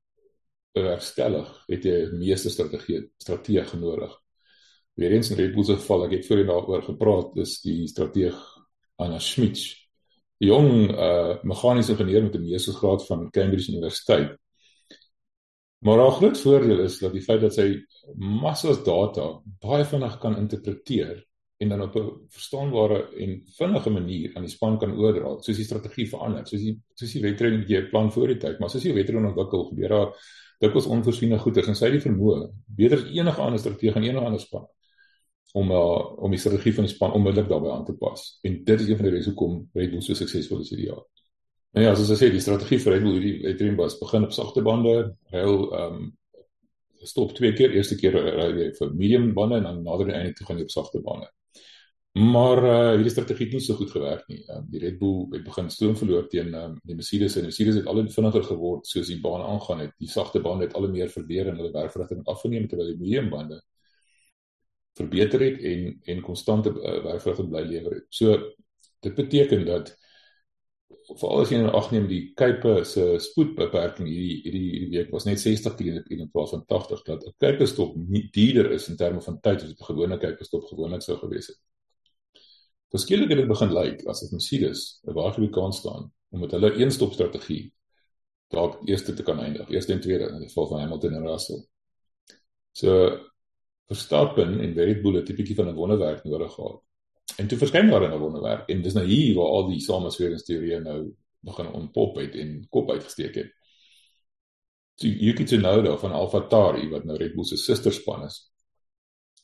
bewerkstellig, 0.71 1.65
het 1.67 1.83
jy 1.83 1.97
'n 2.05 2.17
meeste 2.17 2.49
strategie 2.49 3.11
strategie 3.17 3.79
nodig 3.79 4.24
weer 4.95 5.11
eens 5.11 5.29
in 5.29 5.51
Bull 5.51 5.63
se 5.63 5.75
geval, 5.75 6.05
ek 6.07 6.15
het 6.17 6.27
voorheen 6.27 6.47
daaroor 6.47 6.83
gepraat, 6.85 7.33
dis 7.35 7.59
die 7.65 7.83
strateeg 7.87 8.37
Anna 9.01 9.19
Schmidt. 9.19 9.59
Die 10.39 10.49
jong 10.49 10.89
uh 10.91 11.35
meganiese 11.43 11.93
ingenieur 11.95 12.23
met 12.23 12.35
'n 12.35 12.47
meestersgraad 12.47 13.05
van 13.05 13.29
Cambridge 13.29 13.71
Universiteit. 13.71 14.37
Maar 15.79 15.99
haar 15.99 16.11
groot 16.11 16.39
voordeel 16.39 16.79
is 16.79 16.99
dat 16.99 17.13
die 17.13 17.21
feit 17.21 17.41
dat 17.41 17.53
sy 17.53 17.83
massas 18.15 18.83
data 18.83 19.41
baie 19.61 19.85
vinnig 19.85 20.17
kan 20.19 20.37
interpreteer 20.37 21.25
en 21.57 21.69
dan 21.69 21.81
op 21.81 21.95
'n 21.95 22.27
verstaanbare 22.29 23.15
en 23.17 23.43
vinnige 23.57 23.89
manier 23.89 24.31
aan 24.35 24.43
die 24.43 24.51
span 24.51 24.79
kan 24.79 24.97
oordra, 24.97 25.37
soos 25.41 25.57
die 25.57 25.65
strategie 25.65 26.09
verander, 26.09 26.47
soos 26.47 26.61
die 26.61 26.81
soos 26.95 27.11
die 27.11 27.21
wedren 27.21 27.65
jy 27.67 27.89
plan 27.89 28.11
voor 28.11 28.27
die 28.27 28.37
tyd, 28.37 28.59
maar 28.59 28.69
soos 28.69 28.83
die 28.83 28.93
wedren 28.93 29.25
ontwikkel, 29.25 29.65
gebeur 29.69 29.89
daar 29.89 30.11
dikwels 30.59 30.85
onvoorsiene 30.85 31.37
goeders 31.37 31.67
en 31.67 31.75
sy 31.75 31.85
het 31.85 31.93
die 31.93 32.11
vermoë 32.11 32.49
beter 32.65 32.97
as 32.97 33.11
enige 33.11 33.41
ander 33.41 33.59
strateeg 33.59 33.95
in 33.95 34.03
enige 34.03 34.25
ander 34.25 34.39
span 34.39 34.67
om 35.53 35.71
uh, 35.71 36.21
om 36.23 36.33
die 36.33 36.39
strategie 36.39 36.73
van 36.73 36.87
die 36.87 36.93
span 36.93 37.13
onmiddellik 37.15 37.49
daarbey 37.49 37.71
aan 37.71 37.85
te 37.85 37.95
pas. 37.99 38.39
En 38.41 38.57
dit 38.63 38.81
is 38.81 38.87
een 38.87 38.97
van 38.99 39.05
die 39.07 39.13
redes 39.13 39.29
hoekom 39.31 39.69
Red 39.73 39.93
Bull 39.93 40.01
so 40.01 40.17
suksesvol 40.17 40.65
is 40.65 40.71
hierdie 40.73 40.89
jaar. 40.89 41.05
Nou 41.75 41.85
ja, 41.85 41.95
soos 41.95 42.11
ek 42.15 42.19
sê, 42.21 42.29
die 42.31 42.43
strategie 42.43 42.79
vir 42.79 42.95
Red 42.95 43.05
Bull 43.05 43.17
hierdie 43.19 43.49
Adrian 43.51 43.79
was 43.79 43.97
begin 43.99 44.27
op 44.27 44.35
sagte 44.35 44.63
bande, 44.65 44.95
hy 45.33 45.43
ehm 45.45 45.79
um, 45.81 46.13
stop 47.05 47.35
twee 47.37 47.53
keer, 47.53 47.75
eerste 47.75 47.93
keer 47.99 48.15
ry 48.15 48.45
hy 48.57 48.67
vir 48.73 48.93
medium 48.97 49.27
bande 49.37 49.59
en 49.59 49.67
dan 49.67 49.81
nader 49.85 50.07
aan 50.07 50.13
die 50.13 50.15
einde 50.21 50.37
toe 50.37 50.47
gaan 50.47 50.57
hy 50.57 50.63
op 50.65 50.71
sagte 50.73 51.01
bande. 51.05 51.27
Maar 52.15 52.61
uh 52.63 52.91
hierdie 52.95 53.11
strategie 53.11 53.45
het 53.49 53.57
nie 53.57 53.63
so 53.63 53.75
goed 53.75 53.91
gewerk 53.91 54.23
nie. 54.31 54.39
Um, 54.55 54.65
die 54.71 54.79
Red 54.79 54.97
Bull 55.01 55.27
het 55.35 55.43
begin 55.43 55.69
stoom 55.69 55.95
verloor 55.99 56.29
teen 56.31 56.53
um, 56.55 56.77
die 56.87 56.95
Mercedes 56.95 57.35
en 57.35 57.43
die 57.43 57.51
Mercedes 57.51 57.79
het 57.81 57.89
al 57.91 58.01
vinniger 58.17 58.47
geword 58.49 58.87
soos 58.87 59.11
die 59.11 59.19
baan 59.21 59.43
aangaan 59.43 59.83
het. 59.83 59.95
Die 59.99 60.09
sagte 60.09 60.39
bande 60.39 60.69
het 60.69 60.75
al 60.79 60.87
meer 60.91 61.11
verbeter 61.11 61.51
en 61.51 61.59
hulle 61.59 61.75
werkverrigting 61.75 62.23
afgeneem 62.31 62.69
terwyl 62.71 62.93
die 62.93 62.99
medium 63.03 63.29
bande 63.29 63.59
verbeter 64.95 65.43
het 65.43 65.61
en 65.61 65.99
en 66.03 66.21
konstante 66.21 66.71
uh, 66.71 67.03
werkvrugte 67.03 67.47
bly 67.47 67.63
lewer. 67.67 68.05
So 68.09 68.37
dit 68.99 69.15
beteken 69.15 69.65
dat 69.65 69.95
veral 71.05 71.43
as 71.43 71.51
jy 71.53 71.59
nou 71.61 71.73
agneem 71.77 72.07
die 72.09 72.21
Kuipe 72.37 72.79
se 72.87 73.03
spoedbeperking 73.21 74.07
hierdie 74.09 74.39
hierdie 74.45 74.63
hierdie 74.71 74.91
week 74.95 75.11
was 75.13 75.27
net 75.27 75.41
60 75.41 75.75
km/h 75.77 76.15
in 76.15 76.31
plaas 76.33 76.53
van 76.55 76.65
80 76.65 77.03
dat 77.09 77.25
'n 77.27 77.35
Kuipe 77.37 77.67
stop 77.69 77.95
nie 77.95 78.25
duurder 78.31 78.71
is 78.71 78.89
in 78.89 78.97
terme 78.97 79.21
van 79.21 79.39
tyd 79.39 79.63
as 79.63 79.69
'n 79.69 79.85
gewone 79.89 80.17
Kuipe 80.17 80.43
stop 80.43 80.65
gewoonlik 80.71 81.01
sou 81.01 81.17
gewees 81.17 81.47
het. 81.47 81.59
Verskillik 82.89 83.29
het 83.29 83.37
dit 83.37 83.47
begin 83.47 83.73
lyk 83.73 83.97
like, 83.99 84.09
as 84.09 84.21
dit 84.21 84.31
Mercedes 84.31 85.01
'n 85.07 85.13
waarskynlik 85.13 85.51
kan 85.51 85.73
staan 85.73 86.11
om 86.31 86.39
met 86.39 86.51
hulle 86.51 86.73
een 86.73 86.91
stop 86.91 87.13
strategie 87.13 87.73
dalk 88.49 88.81
eerste 88.87 89.13
te 89.13 89.23
kan 89.23 89.39
eindig, 89.39 89.69
eerste 89.69 89.93
en 89.93 90.01
tweede 90.01 90.27
in 90.29 90.47
geval 90.47 90.67
van 90.67 90.79
Hamilton 90.79 91.13
en 91.13 91.27
Russell. 91.27 91.65
So 92.71 93.19
Verstappen 93.85 94.59
en 94.59 94.73
Red 94.73 95.01
Bull 95.01 95.15
het 95.15 95.29
'n 95.29 95.35
bietjie 95.35 95.55
van 95.55 95.67
'n 95.67 95.75
wonderwerk 95.75 96.23
nodig 96.23 96.53
gehad. 96.53 96.81
En 97.37 97.47
toe 97.47 97.57
verskyn 97.57 97.89
daar 97.89 98.09
'n 98.09 98.19
wonderwerk 98.19 98.69
en 98.69 98.81
dis 98.81 98.93
nou 98.93 99.05
hier 99.05 99.35
waar 99.35 99.47
al 99.47 99.69
die 99.69 99.79
samesweringsteorieë 99.79 100.81
nou 100.81 101.13
begin 101.39 101.67
ontpop 101.67 102.15
het 102.15 102.35
en 102.35 102.67
kop 102.69 102.91
uitgesteek 102.91 103.35
het. 103.35 103.51
Yuki 104.95 105.43
Tsunoda 105.43 105.97
van 105.97 106.11
AlphaTauri 106.11 106.89
wat 106.89 107.03
nou 107.03 107.17
Red 107.17 107.35
Bull 107.35 107.43
se 107.43 107.57
susterspan 107.57 108.23
is 108.23 108.55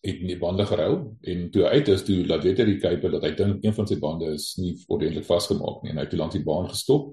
het 0.01 0.21
nie 0.25 0.37
bande 0.37 0.65
gerou 0.65 0.93
en 1.21 1.49
toe 1.53 1.67
uit 1.67 1.87
is 1.87 2.03
toe 2.03 2.23
laat 2.25 2.43
weet 2.43 2.57
hy 2.57 2.65
die 2.71 2.79
kuiper 2.81 3.11
dat 3.13 3.25
hy 3.27 3.31
dink 3.37 3.65
een 3.65 3.75
van 3.77 3.89
sy 3.89 3.97
bande 4.01 4.31
is 4.33 4.55
nie 4.57 4.73
ordentlik 4.89 5.27
vasgemaak 5.27 5.83
nie 5.83 5.91
en 5.91 5.99
hy 5.99 6.05
het 6.07 6.13
toe 6.13 6.21
langs 6.21 6.37
die 6.37 6.45
baan 6.45 6.69
gestop 6.71 7.11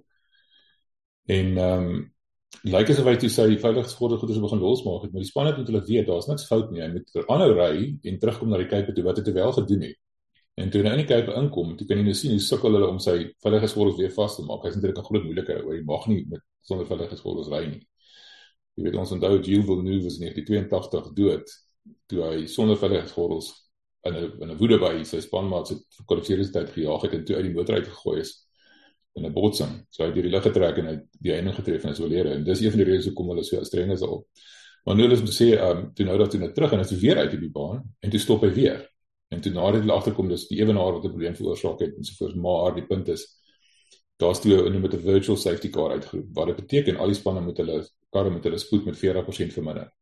en 1.38 1.58
ehm 1.58 1.90
um, 1.90 2.06
lyk 2.64 2.90
asof 2.90 3.06
hy 3.06 3.16
toe 3.22 3.30
sy 3.30 3.46
veiligheidsgordel 3.62 4.18
goeders 4.18 4.40
begin 4.42 4.60
losmaak 4.62 5.02
het 5.04 5.12
maar 5.12 5.22
die 5.22 5.30
span 5.30 5.46
het 5.46 5.58
met 5.60 5.68
hulle 5.70 5.82
weet 5.86 6.06
daar's 6.08 6.28
niks 6.28 6.46
fout 6.48 6.70
nie. 6.72 6.82
Hy 6.82 6.88
moet 6.94 7.18
aanhou 7.28 7.50
ry 7.54 7.74
en 8.10 8.18
terugkom 8.18 8.50
na 8.50 8.58
die 8.58 8.70
kuiper 8.70 8.94
toe 8.94 9.04
wat 9.06 9.20
hy 9.20 9.34
wel 9.36 9.52
gedoen 9.60 9.84
het 9.86 9.98
en 10.58 10.70
toe 10.70 10.80
hy 10.80 10.86
nou 10.88 10.94
in 10.96 11.02
die 11.04 11.10
kuiper 11.12 11.36
inkom 11.38 11.76
toe 11.78 11.86
kan 11.86 12.00
jy 12.00 12.06
nou 12.08 12.16
sien 12.18 12.34
hoe 12.34 12.42
sukkel 12.42 12.74
hulle 12.74 12.88
om 12.90 12.98
sy 13.02 13.14
veiligheidsgordels 13.44 14.00
weer 14.00 14.10
vas 14.16 14.34
te 14.36 14.42
maak. 14.48 14.64
Hy's 14.66 14.74
natuurlik 14.74 14.98
'n 14.98 15.06
groot 15.06 15.24
moeilikheid 15.28 15.62
oor 15.62 15.74
hy 15.76 15.82
mag 15.86 16.08
nie 16.08 16.24
met 16.32 16.42
sonder 16.62 16.86
veiligheidsgordels 16.90 17.52
ry 17.54 17.62
nie. 17.68 17.82
Jy 18.76 18.84
weet 18.84 18.96
ons 18.96 19.12
onthou 19.12 19.38
Gilles 19.42 19.66
Villeneuve 19.68 20.04
was 20.04 20.18
in 20.18 20.26
1982 20.26 21.14
dood 21.14 21.46
toe 22.10 22.22
hy 22.24 22.46
sonder 22.46 22.76
veiligheidsgordels 22.76 23.52
in 24.08 24.14
'n 24.14 24.42
in 24.42 24.50
'n 24.50 24.58
woede 24.58 24.78
by 24.78 25.04
sy 25.04 25.20
spanmaat 25.20 25.68
se 25.68 25.74
kwalifikasietyd 26.06 26.74
gejaag 26.74 27.02
het 27.02 27.14
en 27.14 27.24
toe 27.24 27.36
uit 27.36 27.46
die 27.46 27.54
motor 27.54 27.74
uit 27.74 27.88
gegooi 27.88 28.20
is 28.20 28.47
in 29.14 29.24
'n 29.26 29.32
botsing. 29.32 29.86
So 29.90 30.02
hy 30.02 30.08
het 30.08 30.14
deur 30.14 30.28
die 30.28 30.32
lug 30.32 30.42
getrek 30.42 30.78
en 30.78 30.86
hy 30.86 30.96
die 31.20 31.32
einde 31.32 31.52
getref 31.52 31.84
en 31.84 31.90
is 31.90 32.00
oorlede. 32.00 32.30
En 32.30 32.44
dis 32.44 32.60
een 32.60 32.70
van 32.70 32.78
die 32.78 32.88
redes 32.88 33.06
hoekom 33.06 33.28
hulle 33.28 33.44
so 33.44 33.64
streng 33.64 33.90
is 33.92 34.00
daarop. 34.00 34.26
Maar 34.84 34.96
nou 34.96 35.10
is 35.12 35.20
om 35.20 35.26
te 35.26 35.32
sê, 35.32 35.48
ehm 35.56 35.78
um, 35.78 35.94
toe 35.94 36.04
nou 36.06 36.18
dat 36.18 36.32
hy 36.32 36.38
net 36.38 36.54
terug 36.54 36.72
en 36.72 36.78
hy 36.78 36.84
is 36.84 37.00
weer 37.00 37.18
uit 37.18 37.34
op 37.34 37.40
die 37.40 37.50
baan 37.50 37.82
en 38.00 38.10
toe 38.10 38.20
stop 38.20 38.42
hy 38.42 38.52
weer. 38.52 38.90
En 39.28 39.40
toe 39.40 39.52
nadat 39.52 39.80
hulle 39.80 39.92
agterkom 39.92 40.28
dis 40.28 40.46
die 40.48 40.60
ewenaar 40.60 40.92
wat 40.92 41.04
'n 41.04 41.12
probleem 41.12 41.34
veroorsaak 41.36 41.80
het 41.80 41.96
en 41.96 42.04
so 42.04 42.14
voort, 42.18 42.36
maar 42.36 42.74
die 42.74 42.86
punt 42.86 43.08
is 43.08 43.26
daar's 44.16 44.40
toe 44.40 44.68
'n 44.70 44.80
met 44.80 44.94
'n 44.94 45.00
virtual 45.00 45.36
safety 45.36 45.70
car 45.70 45.90
uitgeroep. 45.90 46.28
Wat 46.32 46.46
dit 46.46 46.56
beteken, 46.56 46.96
al 46.96 47.06
die 47.06 47.14
spanne 47.14 47.40
moet 47.40 47.56
hulle 47.56 47.86
karre 48.10 48.30
met 48.30 48.44
hulle 48.44 48.58
spoed 48.58 48.84
met 48.84 48.96
40% 48.96 49.52
verminder. 49.52 49.92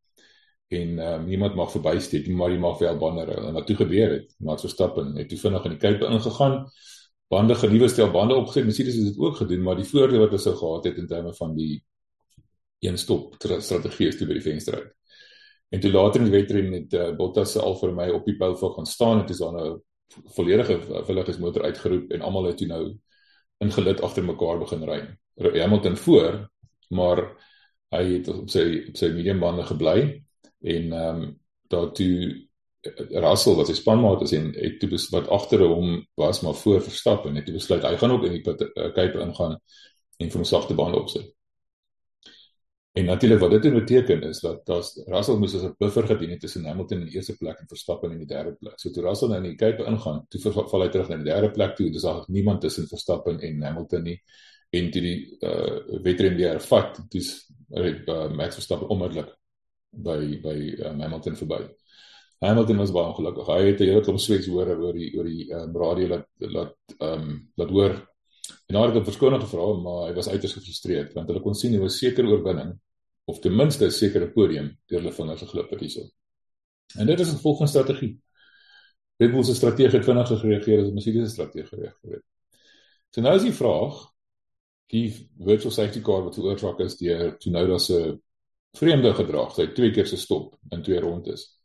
En 0.69 0.99
um, 0.99 1.27
niemand 1.27 1.55
mag 1.55 1.71
verbysteek, 1.71 2.29
maar 2.29 2.51
jy 2.51 2.59
mag 2.59 2.79
wel 2.79 2.97
bande 2.99 3.25
ry. 3.25 3.37
En 3.49 3.55
wat 3.55 3.67
toe 3.67 3.77
gebeur 3.77 4.11
het, 4.11 4.35
Max 4.39 4.61
Verstappen 4.61 5.15
het 5.17 5.29
toe 5.29 5.39
vinnig 5.39 5.65
in 5.65 5.71
die 5.71 5.79
kuipe 5.79 6.07
ingegaan. 6.07 6.57
Bande 7.28 7.54
genuwe 7.54 7.88
stel 7.88 8.11
bande 8.11 8.35
opgesit. 8.35 8.64
Mercedes 8.64 8.95
het 8.95 9.04
dit 9.04 9.18
ook 9.18 9.37
gedoen, 9.37 9.62
maar 9.62 9.76
die 9.76 9.88
voordeel 9.88 10.23
wat 10.23 10.35
hulle 10.35 10.42
sou 10.42 10.54
gehad 10.56 10.85
het 10.85 11.00
in 11.02 11.06
terme 11.06 11.35
van 11.35 11.54
die 11.56 11.85
een 12.85 12.99
stop 12.99 13.35
strategie 13.40 14.09
is 14.09 14.18
toe 14.18 14.28
by 14.28 14.37
die 14.38 14.45
venster 14.45 14.75
uit. 14.75 14.92
En 15.75 15.80
toe 15.80 15.90
later 15.90 16.21
in 16.21 16.28
die 16.28 16.37
wedren 16.37 16.73
het 16.73 16.92
uh, 16.95 17.09
Bottas 17.16 17.52
se 17.56 17.61
Alfa 17.61 17.88
Romeo 17.88 18.21
op 18.21 18.26
die 18.28 18.37
pole 18.38 18.73
gaan 18.75 18.87
staan 18.87 19.25
dit 19.25 19.30
is 19.35 19.42
dan 19.42 19.56
nou 19.59 19.71
volledige 20.37 20.78
veiligheidsmotor 20.80 21.64
uitgeroep 21.66 22.12
en 22.14 22.23
almal 22.23 22.45
het 22.52 22.61
toe 22.61 22.68
nou 22.71 22.83
ingelid 23.59 24.00
agter 24.00 24.25
mekaar 24.25 24.61
begin 24.62 24.85
ry. 24.87 25.00
Hamilton 25.59 25.97
voor, 25.97 26.38
maar 26.88 27.23
hy 27.90 28.04
het 28.12 28.28
op 28.30 28.50
sy 28.50 28.66
op 28.92 29.00
sy 29.00 29.11
medium 29.14 29.42
bande 29.42 29.66
gebly 29.66 29.99
en 30.62 30.92
ehm 30.92 31.23
um, 31.23 31.35
daartoe 31.66 32.46
Russell 33.11 33.57
wat 33.59 33.71
sy 33.71 33.76
spanmaat 33.78 34.23
is 34.26 34.33
en 34.37 34.52
het 34.57 34.81
toe 34.81 34.90
wat 35.11 35.28
agter 35.28 35.64
hom 35.66 36.00
was 36.14 36.40
maar 36.40 36.55
voor 36.55 36.83
verstap 36.83 37.26
en 37.26 37.37
het 37.38 37.52
besluit 37.52 37.85
hy 37.85 37.97
gaan 37.97 38.14
ook 38.14 38.26
in 38.28 38.37
die 38.38 38.43
kuipe 38.99 39.21
ingaan 39.21 39.59
en 40.19 40.31
vir 40.31 40.40
'n 40.40 40.45
sagte 40.45 40.75
bande 40.75 40.99
opsit. 40.99 41.37
En 42.97 43.05
natuurlik 43.05 43.38
wat 43.38 43.50
dit 43.50 43.73
beteken 43.73 44.23
is 44.23 44.40
dat 44.40 44.66
daar's 44.66 45.02
Russell 45.07 45.37
moes 45.37 45.55
as 45.55 45.62
'n 45.62 45.75
buffer 45.78 46.07
gedien 46.07 46.31
het 46.31 46.40
tussen 46.40 46.64
Hamilton 46.64 46.99
in 46.99 47.07
die 47.07 47.14
eerste 47.14 47.37
plek 47.37 47.59
en 47.59 47.69
Verstappen 47.69 48.11
in 48.11 48.19
die 48.19 48.26
derde 48.26 48.52
plek. 48.52 48.81
So 48.81 48.90
toe 48.90 49.02
Russell 49.02 49.28
nou 49.28 49.43
in 49.43 49.49
die 49.49 49.55
kuipe 49.55 49.85
ingaan, 49.85 50.25
toe 50.28 50.40
val 50.40 50.83
hy 50.83 50.88
terug 50.88 51.09
na 51.09 51.16
die 51.16 51.25
derde 51.25 51.50
plek 51.50 51.76
toe. 51.76 51.90
Dis 51.90 52.05
al 52.05 52.25
niemand 52.28 52.61
tussen 52.61 52.88
Verstappen 52.88 53.40
en 53.40 53.62
Hamilton 53.62 54.02
nie. 54.02 54.23
En 54.71 54.90
toe 54.90 55.00
die 55.02 55.37
uh 55.40 56.00
wedren 56.02 56.37
weer 56.37 56.61
vat, 56.61 57.00
dis 57.09 57.50
uh, 57.71 58.31
Max 58.33 58.55
Verstappen 58.55 58.88
onmiddellik 58.88 59.37
by 59.90 60.40
by 60.43 60.57
um, 60.87 61.00
Hamilton 61.00 61.37
verby. 61.37 61.61
Hamilton 62.45 62.76
was 62.76 62.93
baie 62.93 63.07
ongelukkig. 63.07 63.47
Hy 63.47 63.62
het 63.66 63.81
'n 63.81 63.88
hele 63.90 64.02
klomp 64.02 64.21
swets 64.21 64.47
hoor 64.47 64.69
oor 64.69 64.93
die 64.93 65.11
oor 65.16 65.25
die 65.25 65.52
um, 65.52 65.76
radio 65.76 66.09
laat 66.09 66.26
laat 66.38 66.75
ehm 66.99 67.23
um, 67.23 67.52
laat 67.57 67.71
hoor. 67.71 67.95
En 68.66 68.75
daar 68.75 68.88
het 68.90 68.99
hy 68.99 69.05
verskoning 69.05 69.43
gevra, 69.43 69.66
maar 69.83 70.09
hy 70.09 70.14
was 70.14 70.28
uiters 70.28 70.52
gefrustreerd 70.52 71.14
want 71.14 71.28
hulle 71.28 71.43
kon 71.43 71.55
sien 71.55 71.73
hy 71.73 71.81
was 71.81 71.99
seker 71.99 72.26
oorwinning 72.26 72.78
of 73.25 73.38
ten 73.40 73.57
minste 73.57 73.87
'n 73.87 73.90
sekere 73.90 74.28
podium 74.31 74.76
deur 74.87 75.00
hulle 75.00 75.12
vingers 75.12 75.43
geglip 75.43 75.71
het 75.71 75.81
hierso. 75.81 76.05
En 76.99 77.07
dit 77.07 77.21
is 77.21 77.33
'n 77.33 77.38
volgende 77.38 77.71
strategie. 77.71 78.21
Red 79.19 79.33
Bull 79.33 79.45
se 79.45 79.55
strategie 79.55 79.88
het 79.90 80.05
vinniger 80.05 80.37
gereageer 80.37 80.85
as 80.85 80.93
Mercedes 80.93 81.28
se 81.28 81.33
strategie 81.33 81.66
gereageer 81.66 82.12
het. 82.12 82.25
So 83.11 83.21
nou 83.21 83.35
is 83.37 83.43
die 83.43 83.52
vraag 83.52 84.12
die 84.87 85.09
virtual 85.38 85.73
safety 85.73 86.00
car 86.00 86.23
wat 86.23 86.35
veroorsaak 86.35 86.81
is 86.81 86.97
deur 86.97 87.38
Tsunoda 87.38 87.78
se 87.78 88.19
vreemde 88.76 89.14
gedrag, 89.14 89.55
sy 89.55 89.66
twee 89.66 89.90
keer 89.90 90.07
se 90.07 90.16
stop 90.16 90.55
in 90.71 90.83
twee 90.83 91.00
rondes. 91.00 91.56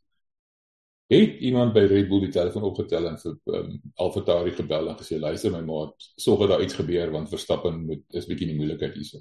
Het 1.10 1.40
iemand 1.44 1.74
by 1.74 1.82
Red 1.90 2.08
Bull 2.08 2.22
die 2.24 2.32
telefoon 2.32 2.64
opgetel 2.68 3.08
en 3.10 3.18
vir 3.20 3.58
um, 3.58 3.74
AlphaTauri 4.00 4.54
gebel 4.56 4.88
en 4.88 4.96
gesê 4.96 5.18
luister 5.20 5.52
my 5.52 5.60
maat, 5.66 6.06
sorg 6.16 6.44
dat 6.44 6.54
daar 6.54 6.64
iets 6.64 6.78
gebeur 6.78 7.10
want 7.12 7.28
Verstappen 7.28 7.82
moet 7.86 8.04
is 8.16 8.28
bietjie 8.30 8.48
die 8.52 8.56
moeilikheid 8.56 8.94
hierso. 8.96 9.20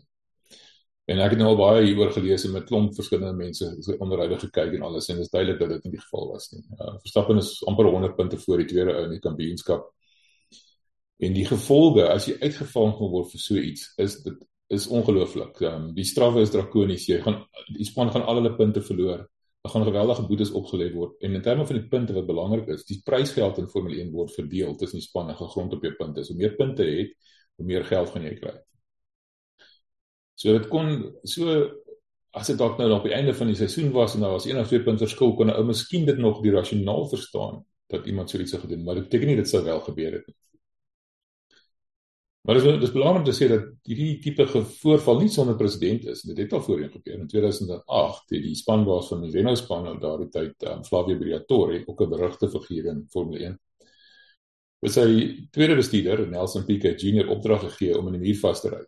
En 1.12 1.20
ek 1.20 1.34
het 1.34 1.42
nou 1.42 1.50
al 1.52 1.60
baie 1.60 1.82
hieroor 1.88 2.14
gelees 2.16 2.46
en 2.48 2.54
met 2.56 2.68
klomp 2.70 2.94
verskillende 2.96 3.34
mense 3.36 3.98
onderhoude 3.98 4.38
gekyk 4.46 4.78
en 4.78 4.86
alles 4.88 5.10
en 5.10 5.20
dit 5.20 5.26
is 5.26 5.34
duidelik 5.34 5.60
dat 5.60 5.74
dit 5.74 5.88
nie 5.88 5.98
die 5.98 6.04
geval 6.04 6.30
was 6.32 6.52
nie. 6.54 6.62
Uh, 6.78 6.94
Verstappen 7.02 7.42
is 7.42 7.58
amper 7.68 7.90
100 7.90 8.16
punte 8.16 8.40
voor 8.46 8.62
die 8.62 8.70
tweede 8.70 8.96
ou 8.96 9.04
in 9.10 9.18
die 9.18 9.24
kampioenskap. 9.24 9.90
En 11.22 11.36
die 11.36 11.46
gevolge 11.50 12.08
as 12.10 12.30
jy 12.30 12.38
uitgevang 12.40 12.96
kan 12.98 13.12
word 13.12 13.34
vir 13.34 13.44
so 13.44 13.60
iets 13.60 13.92
is 14.02 14.22
dit 14.24 14.40
is 14.72 14.88
ongelooflik. 14.88 15.60
Um, 15.68 15.90
die 15.98 16.08
strawe 16.08 16.46
is 16.46 16.54
drakonies. 16.54 17.10
Jy 17.10 17.20
gaan 17.26 17.42
die 17.76 17.86
span 17.86 18.14
gaan 18.14 18.24
al 18.24 18.40
hulle 18.40 18.56
punte 18.56 18.80
verloor. 18.86 19.26
Daar 19.62 19.72
gaan 19.72 19.84
geweldige 19.86 20.26
boetes 20.28 20.52
opgelê 20.58 20.88
word. 20.94 21.20
En 21.22 21.36
in 21.38 21.42
terme 21.46 21.66
van 21.66 21.78
die 21.78 21.88
punte 21.88 22.14
wat 22.14 22.26
belangrik 22.26 22.68
is, 22.74 22.86
die 22.86 23.02
prysgeld 23.06 23.60
in 23.62 23.70
Formule 23.70 24.00
1 24.02 24.12
word 24.12 24.34
verdeel 24.34 24.76
tussen 24.76 25.00
die 25.00 25.06
spanne 25.06 25.36
gegrond 25.38 25.74
op 25.74 25.84
jou 25.86 25.94
punte. 26.00 26.24
So 26.26 26.34
meer 26.40 26.56
punte 26.58 26.88
jy 26.88 26.98
het, 27.04 27.14
hoe 27.60 27.66
meer 27.70 27.86
geld 27.86 28.10
gaan 28.10 28.26
jy 28.26 28.34
kry. 28.40 28.56
So 30.42 30.58
dit 30.58 30.68
kon 30.72 30.96
so 31.30 31.60
as 32.32 32.48
dit 32.48 32.58
dalk 32.58 32.80
nou 32.80 32.88
op 32.96 33.06
die 33.06 33.14
einde 33.14 33.34
van 33.36 33.52
die 33.52 33.58
seisoen 33.60 33.92
was 33.94 34.16
en 34.16 34.24
daar 34.24 34.34
was 34.38 34.48
een 34.48 34.60
of 34.60 34.70
twee 34.72 34.84
punte 34.84 35.06
verskil 35.06 35.36
kon 35.36 35.52
'n 35.52 35.58
ou 35.60 35.66
miskien 35.68 36.06
dit 36.06 36.18
nog 36.18 36.42
die 36.42 36.52
rasionaal 36.52 37.10
verstaan 37.10 37.66
dat 37.92 38.08
iemand 38.08 38.30
so 38.30 38.40
iets 38.40 38.52
sou 38.52 38.62
gedoen, 38.62 38.84
maar 38.84 38.96
dit 38.96 39.04
beteken 39.04 39.28
nie 39.28 39.36
dit 39.36 39.50
sou 39.50 39.64
wel 39.64 39.80
gebeur 39.80 40.14
het 40.14 40.28
nie. 40.28 40.36
Maar 42.42 42.58
dit 42.58 42.66
is 42.66 42.80
dis 42.82 42.94
belangrik 42.96 43.26
te 43.28 43.34
sê 43.38 43.48
dat 43.52 43.68
hierdie 43.86 44.16
tipe 44.24 44.48
voorval 44.50 45.20
nie 45.22 45.30
sonder 45.30 45.56
president 45.60 46.08
is. 46.10 46.24
Dit 46.26 46.40
het 46.42 46.54
al 46.58 46.64
voorheen 46.66 46.90
gebeur 46.90 47.20
in 47.20 47.28
2008 47.30 48.34
het 48.34 48.46
die 48.48 48.56
spanbaas 48.58 49.12
van 49.14 49.22
die 49.22 49.30
Renault 49.36 49.62
span 49.62 49.86
op 49.92 50.00
daardie 50.02 50.30
tyd, 50.34 50.56
um, 50.72 50.82
Flavio 50.88 51.20
Briatore, 51.20 51.84
ook 51.86 52.02
'n 52.02 52.10
berugte 52.10 52.50
figuur 52.50 52.86
in 52.86 53.06
Formule 53.14 53.46
1. 53.46 53.60
Hy 54.82 54.90
sy 54.90 55.06
tweede 55.52 55.76
bestuurder, 55.76 56.26
Nelson 56.28 56.66
Piquet 56.66 57.02
Jr, 57.02 57.30
opdrag 57.30 57.62
gegee 57.62 57.98
om 57.98 58.08
in 58.08 58.18
die 58.18 58.26
muur 58.26 58.40
vas 58.42 58.62
te 58.62 58.70
ry 58.70 58.84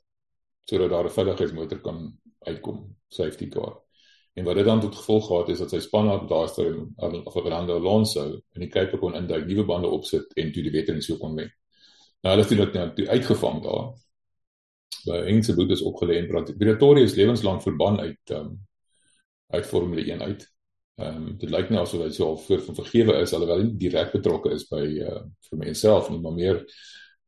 sodat 0.65 0.89
daar 0.89 1.05
'n 1.05 1.12
veiligheidsmotor 1.12 1.81
kan 1.81 2.19
uitkom, 2.39 2.95
safety 3.10 3.50
car. 3.50 3.81
En 4.33 4.45
wat 4.45 4.55
dit 4.55 4.65
dan 4.65 4.81
tot 4.81 4.95
gevolg 4.95 5.27
gehad 5.27 5.50
is 5.50 5.60
dat 5.60 5.69
sy 5.69 5.79
spanmaat 5.79 6.29
daarster 6.29 6.65
en 6.74 7.24
Fernando 7.31 7.75
Alonso 7.75 8.41
in 8.55 8.62
die 8.62 8.69
Cape 8.69 8.98
kon 8.98 9.15
induik, 9.15 9.45
nuwe 9.45 9.65
bande 9.65 9.88
opsit 9.88 10.33
en 10.33 10.51
toe 10.51 10.63
die 10.63 10.72
wetter 10.72 10.95
en 10.95 11.01
so 11.01 11.17
kon 11.17 11.36
wen. 11.36 11.51
Nou 12.24 12.32
hulle 12.34 12.46
het 12.48 12.56
dit 12.56 12.75
nou 12.77 12.88
toe 12.96 13.08
uitgevang 13.10 13.62
daar. 13.63 13.88
By 15.03 15.20
Engse 15.27 15.56
boetes 15.58 15.84
opgelê 15.84 16.22
en 16.22 16.30
Briatore 16.58 17.03
is 17.03 17.18
lewenslank 17.20 17.62
verban 17.65 18.00
uit 18.00 18.32
um, 18.32 18.53
uit 19.51 19.65
Formule 19.65 20.06
1 20.12 20.22
uit. 20.22 20.46
Ehm 20.96 21.15
um, 21.15 21.38
dit 21.42 21.50
lyk 21.50 21.70
nie 21.70 21.80
asof 21.82 22.06
hy 22.06 22.12
so 22.13 22.27
al 22.27 22.38
voor 22.38 22.62
van 22.62 22.75
vergewe 22.77 23.15
is 23.20 23.34
alhoewel 23.34 23.63
hy 23.63 23.68
nie 23.68 23.80
direk 23.82 24.12
betrokke 24.13 24.53
is 24.53 24.68
by 24.70 24.84
uh 25.03 25.22
vir 25.50 25.60
myself 25.60 26.10
nie, 26.13 26.20
maar 26.22 26.36
meer 26.38 26.60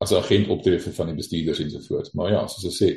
as 0.04 0.12
'n 0.12 0.22
agent 0.22 0.52
optree 0.54 0.80
vir 0.80 0.94
van 0.94 1.12
die 1.12 1.16
bestuurders 1.18 1.60
en 1.60 1.72
so 1.72 1.82
voort. 1.88 2.14
Maar 2.14 2.32
ja, 2.32 2.42
soos 2.48 2.68
ek 2.70 2.76
sê, 2.78 2.90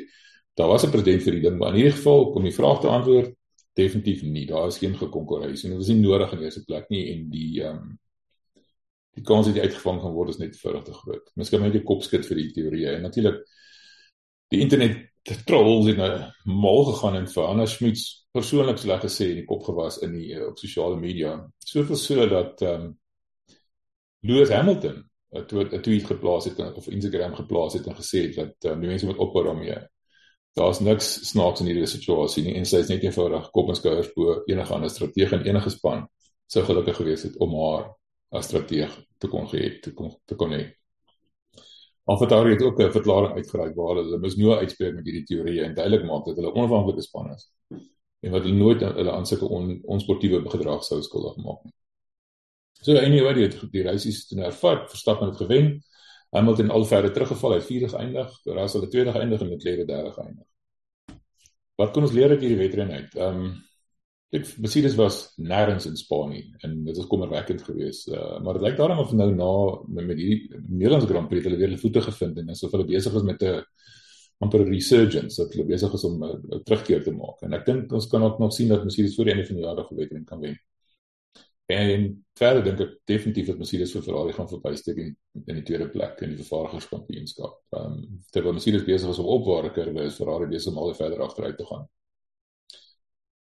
daar 0.55 0.69
was 0.69 0.85
'n 0.85 0.91
president 0.91 1.23
vir 1.23 1.33
die 1.33 1.41
ding, 1.41 1.57
maar 1.57 1.73
in 1.73 1.81
hierdie 1.81 1.97
geval 1.97 2.31
kom 2.31 2.43
die 2.43 2.55
vraag 2.59 2.81
te 2.81 2.87
antwoord 2.87 3.33
definitief 3.73 4.21
nie. 4.23 4.45
Daar 4.45 4.67
is 4.67 4.77
geen 4.77 4.95
gekonkurrensie 4.97 5.69
en 5.69 5.77
dit 5.77 5.87
is 5.87 5.93
nie 5.93 6.01
nodig 6.07 6.31
in 6.33 6.43
eerste 6.43 6.63
plek 6.63 6.89
nie 6.89 7.03
en 7.13 7.29
die 7.29 7.63
ehm 7.63 7.75
um, 7.75 7.99
die 9.17 9.25
kans 9.25 9.49
dat 9.49 9.57
jy 9.57 9.67
uitgevang 9.67 10.01
gaan 10.01 10.15
word 10.15 10.33
is 10.33 10.39
net 10.39 10.57
vir 10.59 10.81
te 10.85 10.93
groot. 10.93 11.31
Miskien 11.35 11.63
moet 11.63 11.75
jy 11.75 11.83
kop 11.87 12.03
skud 12.05 12.25
vir 12.27 12.41
die 12.41 12.51
teorieë 12.55 12.95
en 12.97 13.05
natuurlik 13.07 13.41
die 14.53 14.61
internet 14.65 15.05
trolls 15.45 15.89
het 15.89 15.99
nou 15.99 16.09
mal 16.45 16.85
gegaan 16.87 17.19
en 17.19 17.27
vir 17.29 17.45
Anna 17.45 17.65
Schmitz 17.69 18.05
persoonlik 18.33 18.79
sleg 18.81 19.03
gesê 19.03 19.31
in 19.33 19.41
die 19.41 19.49
kop 19.49 19.65
gewas 19.67 19.99
in 20.05 20.15
die 20.15 20.31
op 20.45 20.57
sosiale 20.61 20.97
media. 20.97 21.35
Soveel 21.65 21.99
so 21.99 22.25
dat 22.29 22.61
ehm 22.65 22.89
um, 22.89 22.97
Lewis 24.21 24.49
Hamilton 24.51 25.09
'n 25.31 25.81
tweet 25.81 26.05
geplaas 26.05 26.45
het 26.45 26.59
of 26.75 26.87
Instagram 26.87 27.35
geplaas 27.35 27.73
het 27.73 27.87
en 27.87 27.95
gesê 27.95 28.25
het 28.27 28.35
dat 28.35 28.71
um, 28.71 28.79
die 28.81 28.89
mense 28.89 29.05
moet 29.05 29.17
ophou 29.17 29.43
daarmee 29.43 29.77
daar's 30.53 30.79
niks 30.79 31.29
snaaks 31.29 31.59
in 31.59 31.69
hierdie 31.69 31.87
situasie 31.87 32.43
nie 32.43 32.55
en 32.57 32.65
sy 32.65 32.81
is 32.83 32.89
net 32.89 33.03
eenvoudig 33.03 33.49
kop 33.55 33.69
en 33.69 33.77
skouers 33.77 34.09
bo 34.15 34.39
enige 34.49 34.73
ander 34.73 34.89
strategie 34.89 35.37
en 35.37 35.45
enige 35.45 35.69
span 35.69 36.07
sou 36.47 36.63
gelukkig 36.65 36.97
gewees 36.97 37.23
het 37.27 37.37
om 37.37 37.53
haar 37.61 37.85
as 38.29 38.45
strateeg 38.45 38.91
te 39.17 39.27
kon 39.27 39.47
gee 39.49 39.79
te 39.79 39.93
kon 39.93 40.11
te 40.25 40.35
kon 40.35 40.53
hê. 40.53 40.63
Alfatari 42.09 42.55
het 42.55 42.61
ook 42.61 42.79
'n 42.81 42.91
verklaring 42.91 43.35
uitgereik 43.37 43.75
waar 43.75 43.95
hulle 43.95 44.17
mis 44.17 44.35
nou 44.35 44.55
uitspreek 44.57 44.95
met 44.95 45.05
hierdie 45.05 45.25
teorieë 45.29 45.65
en 45.65 45.75
duidelik 45.75 46.05
maak 46.05 46.25
dat 46.25 46.35
hulle 46.35 46.53
onafhanklike 46.53 47.01
span 47.01 47.33
is. 47.33 47.49
en 48.21 48.31
wat 48.31 48.43
hulle 48.43 48.55
nooit 48.55 48.81
hulle 48.81 49.11
aan 49.11 49.25
sulke 49.25 49.47
on, 49.47 49.79
onsportiewe 49.83 50.49
gedrag 50.49 50.83
sou 50.83 51.01
skuldig 51.01 51.37
maak 51.37 51.63
nie. 51.63 51.73
So 52.81 52.95
anyway, 52.97 53.33
die 53.33 53.69
die 53.71 53.83
reisies 53.83 54.27
toe 54.27 54.41
ervaar, 54.43 54.85
Verstappen 54.89 55.27
het 55.31 55.37
gewen. 55.37 55.79
Hamilton 56.35 56.69
al 56.69 56.85
verder 56.85 57.13
teruggeval, 57.13 57.55
hy 57.55 57.57
het 57.57 57.65
vierde 57.67 57.89
geëindig, 57.89 58.35
Russell 58.45 58.81
het 58.81 58.91
tweede 58.91 59.11
geëindig 59.15 59.41
en 59.41 59.49
Leclerc 59.49 59.87
derde 59.87 60.11
geëindig. 60.11 60.45
Wat 61.79 61.91
kan 61.95 62.05
ons 62.05 62.13
leer 62.13 62.35
uit 62.35 62.43
hierdie 62.43 62.59
wedren 62.59 62.91
uit? 62.91 63.15
Ehm 63.15 63.43
um, 63.45 63.57
ek 64.29 64.45
Mercedes 64.61 64.95
was 64.95 65.15
nêrens 65.41 65.87
in 65.89 65.95
Spanje 65.97 66.43
en 66.61 66.83
dit 66.85 66.97
was 66.97 67.07
kommerwekkend 67.09 67.63
geweest. 67.65 68.11
Uh, 68.13 68.37
maar 68.43 68.59
dit 68.59 68.67
lyk 68.67 68.77
daarom 68.77 69.01
of 69.01 69.13
nou 69.17 69.29
na 69.33 69.51
met, 69.87 70.05
met 70.11 70.21
hierdie 70.21 70.61
Nederlandse 70.67 71.09
Grand 71.09 71.29
Prix 71.31 71.47
hulle 71.47 71.57
weer 71.57 71.71
hulle 71.71 71.81
voete 71.81 72.03
gevind 72.05 72.37
en 72.37 72.53
asof 72.53 72.75
hulle 72.75 72.85
besig 72.85 73.15
is 73.17 73.25
met 73.25 73.43
'n 73.43 73.63
amper 74.39 74.63
resurgence, 74.69 75.35
dat 75.41 75.53
hulle 75.53 75.65
besig 75.67 75.93
is 75.93 76.03
om 76.07 76.23
'n 76.23 76.63
terugkeer 76.63 77.03
te 77.03 77.11
maak. 77.11 77.41
En 77.41 77.53
ek 77.53 77.65
dink 77.65 77.91
ons 77.91 78.07
kan 78.07 78.23
ook 78.23 78.39
nog 78.39 78.53
sien 78.53 78.67
dat 78.67 78.83
Mercedes 78.83 79.15
voor 79.15 79.25
die 79.25 79.33
einde 79.33 79.47
van 79.47 79.55
die 79.55 79.65
jaar 79.65 79.75
nog 79.75 79.91
'n 79.91 79.95
wedren 79.95 80.25
kan 80.25 80.39
wen. 80.39 80.59
En 81.69 82.25
verder 82.33 82.63
dink 82.63 82.79
ek 82.79 82.93
definitief 83.05 83.47
dat 83.47 83.57
Mercedes 83.57 83.91
vir 83.91 84.01
Ferrari 84.01 84.33
gaan 84.33 84.47
verbysteek 84.49 84.97
in, 84.97 85.17
in 85.45 85.55
die 85.55 85.63
tweede 85.63 85.89
plek 85.89 86.21
in 86.21 86.29
die 86.29 86.41
vervaardigingskampioenskap. 86.43 87.59
Ehm 87.77 87.91
um, 87.91 88.23
terwyl 88.31 88.53
Mercedes 88.57 88.85
besig 88.85 89.09
is 89.09 89.19
om 89.19 89.25
opwaarde 89.25 89.71
kurwe, 89.71 90.03
is 90.03 90.15
Ferrari 90.15 90.47
besig 90.47 90.71
om 90.71 90.77
al 90.77 90.95
verder 90.95 91.21
agteruit 91.21 91.57
te 91.57 91.65
gaan. 91.65 91.85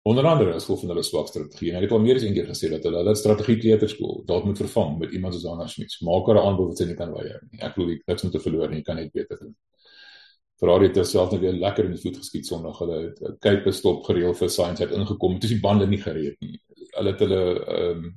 Onder 0.06 0.26
andere 0.30 0.54
as 0.54 0.64
gevolg 0.66 0.84
van 0.84 0.92
hulle 0.92 1.02
swak 1.02 1.30
strategie. 1.32 1.72
Ek 1.74 1.88
het 1.88 1.94
al 1.96 2.02
meer 2.04 2.20
as 2.20 2.26
eendag 2.26 2.50
gesê 2.52 2.70
dat 2.70 2.84
hulle 2.86 3.00
hulle 3.02 3.14
strategie 3.18 3.56
kleuterskool 3.62 4.20
dalk 4.28 4.44
moet 4.46 4.60
vervang 4.62 4.98
met 5.00 5.14
iemand 5.18 5.34
soos 5.34 5.48
Anna 5.50 5.66
Schmidt. 5.70 5.96
Maak 6.06 6.30
haar 6.30 6.42
aanbod 6.44 6.70
wat 6.72 6.82
sy 6.82 6.86
nie 6.90 6.98
kan 6.98 7.14
weier 7.14 7.40
nie. 7.48 7.62
Ek 7.66 7.74
glo 7.74 7.90
niks 7.90 8.26
om 8.26 8.34
te 8.34 8.42
verloor 8.44 8.70
nie, 8.70 8.84
kan 8.86 9.00
net 9.00 9.10
beter 9.16 9.40
doen. 9.40 9.56
Ferrari 10.60 10.88
het 10.88 11.02
self 11.04 11.34
net 11.34 11.42
weer 11.42 11.58
lekker 11.58 11.88
in 11.88 11.96
die 11.96 12.00
voet 12.00 12.20
geskiet 12.22 12.46
sonder 12.48 12.78
hulle 12.78 13.34
kyk 13.44 13.66
bestop 13.66 14.06
gereël 14.06 14.32
vir 14.38 14.52
Sainz 14.52 14.80
het 14.80 14.94
ingekom. 14.94 15.34
Dit 15.36 15.50
is 15.50 15.56
die 15.56 15.64
bande 15.64 15.90
nie 15.90 16.00
gereed 16.00 16.38
nie 16.40 16.54
hulle 16.96 17.12
het 17.12 17.24
hulle 17.24 17.42
ehm 17.64 18.04
um, 18.06 18.14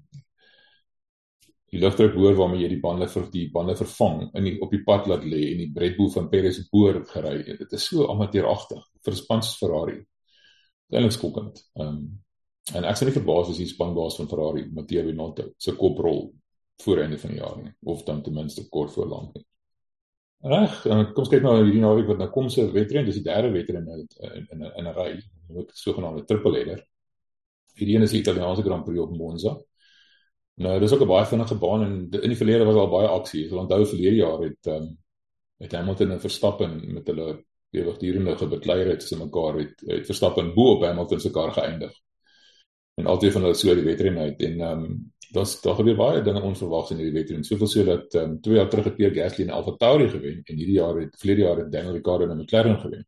die 1.69 1.77
lugdruk 1.77 2.15
hoor 2.17 2.34
waarmee 2.34 2.63
jy 2.63 2.69
die 2.72 2.81
bande 2.81 3.05
vir 3.12 3.25
die 3.29 3.43
bande 3.53 3.75
vervang 3.77 4.24
in 4.39 4.48
die 4.48 4.55
op 4.65 4.72
die 4.74 4.81
pad 4.88 5.05
laat 5.05 5.22
lê 5.22 5.51
en 5.51 5.60
die 5.62 5.67
Red 5.84 6.00
Bull 6.00 6.08
van 6.15 6.29
Perez 6.31 6.58
boor 6.72 6.98
gery. 7.12 7.43
Dit 7.60 7.75
is 7.77 7.84
so 7.91 8.08
amateuragtig 8.10 8.79
vir 9.05 9.17
spans 9.19 9.51
Ferrari. 9.60 10.00
Eintlik 10.89 11.15
skokkend. 11.17 11.63
Ehm 11.74 11.88
um, 11.88 12.10
en 12.77 12.86
ek 12.86 12.98
sien 13.00 13.08
nie 13.10 13.15
verbaas 13.15 13.48
as 13.50 13.58
die 13.58 13.65
spanbaas 13.65 14.17
van 14.19 14.27
Ferrari, 14.29 14.67
Matteo 14.69 15.01
Binotto, 15.08 15.48
se 15.58 15.72
koprol 15.74 16.19
voor 16.84 17.00
einde 17.01 17.17
van 17.17 17.31
die 17.34 17.39
jaar 17.39 17.55
nie 17.58 17.72
of 17.93 18.03
dan 18.05 18.22
ten 18.22 18.34
minste 18.34 18.67
kort 18.69 18.91
voor 18.93 19.08
lank 19.10 19.34
nie. 19.34 19.46
Reg, 20.53 20.75
kom 20.84 21.24
ons 21.24 21.31
kyk 21.31 21.41
nou 21.43 21.55
hierdie 21.58 21.81
naweek 21.81 22.08
wat 22.08 22.22
nou 22.22 22.29
kom 22.31 22.48
se 22.53 22.63
wedren, 22.72 23.08
dis 23.08 23.17
die 23.19 23.25
derde 23.25 23.50
wedren 23.51 23.89
in 23.96 24.05
in 24.53 24.62
in 24.69 24.88
'n 24.88 24.93
ry, 24.96 25.10
'n 25.50 25.65
sogenaamde 25.74 26.25
triple 26.25 26.55
header. 26.55 26.86
Hierdie 27.75 27.96
een 27.96 28.05
is 28.08 28.12
die 28.12 28.22
Italiaanse 28.22 28.63
Grand 28.63 28.86
Prix 28.86 29.00
op 29.00 29.17
Monza. 29.17 29.58
Nou, 30.60 30.79
dis 30.79 30.93
ook 30.93 31.01
'n 31.01 31.08
baie 31.08 31.25
vinnige 31.25 31.55
baan 31.55 31.84
en 31.84 32.22
in 32.22 32.29
die 32.29 32.38
verlede 32.38 32.65
was 32.65 32.75
al 32.75 32.89
baie 32.89 33.08
aksie. 33.08 33.46
Ek 33.46 33.51
onthou 33.51 33.86
verlede 33.86 34.15
jaar 34.15 34.39
het 34.39 34.67
ehm 34.67 34.84
um, 34.84 34.98
het 35.60 35.72
Hamilton 35.72 36.12
en 36.12 36.22
Verstappen 36.22 36.93
met 36.93 37.08
hulle 37.08 37.46
ewigdurende 37.71 38.35
gebekleier 38.38 38.88
het 38.88 38.99
tussen 38.99 39.21
mekaar 39.21 39.57
het, 39.59 39.81
het 39.85 40.05
Verstappen 40.05 40.53
bo 40.53 40.75
op 40.75 40.83
Hamilton 40.83 41.19
se 41.19 41.31
kar 41.31 41.51
geëindig. 41.53 41.91
En 42.99 43.05
altyd 43.05 43.31
van 43.31 43.41
hulle 43.47 43.55
so 43.55 43.75
die 43.75 43.85
wedren 43.85 44.17
uit 44.17 44.41
en 44.41 44.59
ehm 44.59 44.83
um, 44.83 44.99
daar's 45.29 45.59
daar 45.61 45.75
gebeur 45.77 45.95
baie 45.95 46.21
dinge 46.25 46.41
onverwags 46.41 46.89
in 46.91 46.97
hierdie 46.97 47.19
wedren. 47.19 47.43
Soveel 47.43 47.67
so 47.67 47.84
dat 47.86 48.13
ehm 48.13 48.32
um, 48.32 48.41
twee 48.41 48.55
jaar 48.55 48.69
terug 48.69 48.89
het 48.89 48.95
Pierre 48.95 49.15
Gasly 49.15 49.45
en 49.45 49.53
AlphaTauri 49.53 50.10
gewen 50.10 50.41
en 50.43 50.55
hierdie 50.55 50.79
jaar 50.79 50.97
het 50.97 51.15
verlede 51.17 51.41
jaar 51.41 51.58
het 51.58 51.71
Daniel 51.71 51.93
Ricciardo 51.93 52.29
en 52.29 52.38
McLaren 52.38 52.79
gewen. 52.79 53.08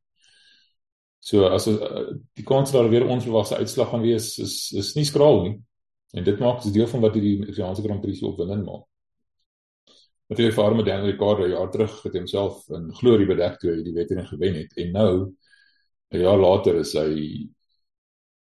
So 1.20 1.46
as 1.46 1.68
uh, 1.68 2.08
die 2.34 2.46
kans 2.46 2.72
daar 2.72 2.90
weer 2.90 3.06
onverwagse 3.06 3.56
uitslag 3.56 3.90
gaan 3.90 4.02
wees 4.02 4.38
is 4.38 4.72
is 4.72 4.94
nie 4.94 5.06
skraal 5.06 5.42
nie. 5.42 5.58
En 6.12 6.24
dit 6.24 6.40
maak 6.40 6.64
dit 6.64 6.74
deel 6.74 6.88
van 6.88 7.00
wat 7.00 7.14
hierdie 7.14 7.38
Italiaanse 7.48 7.82
Grand 7.82 8.02
Prix 8.02 8.20
so 8.20 8.34
opwindend 8.34 8.66
maak. 8.66 8.91
Hy 10.32 10.46
vir 10.56 10.76
met 10.78 10.86
Daniel 10.88 11.10
Ricciardo 11.10 11.48
jaar 11.52 11.72
terug 11.72 11.96
het 12.06 12.14
homself 12.16 12.70
in 12.72 12.86
glorie 12.96 13.26
bedek 13.28 13.58
toe 13.60 13.74
hy 13.74 13.82
die 13.84 13.96
wedren 13.98 14.24
gewen 14.30 14.62
het 14.62 14.78
en 14.80 14.94
nou 14.96 15.12
'n 16.14 16.22
jaar 16.22 16.40
later 16.40 16.78
is 16.80 16.94
hy 16.96 17.50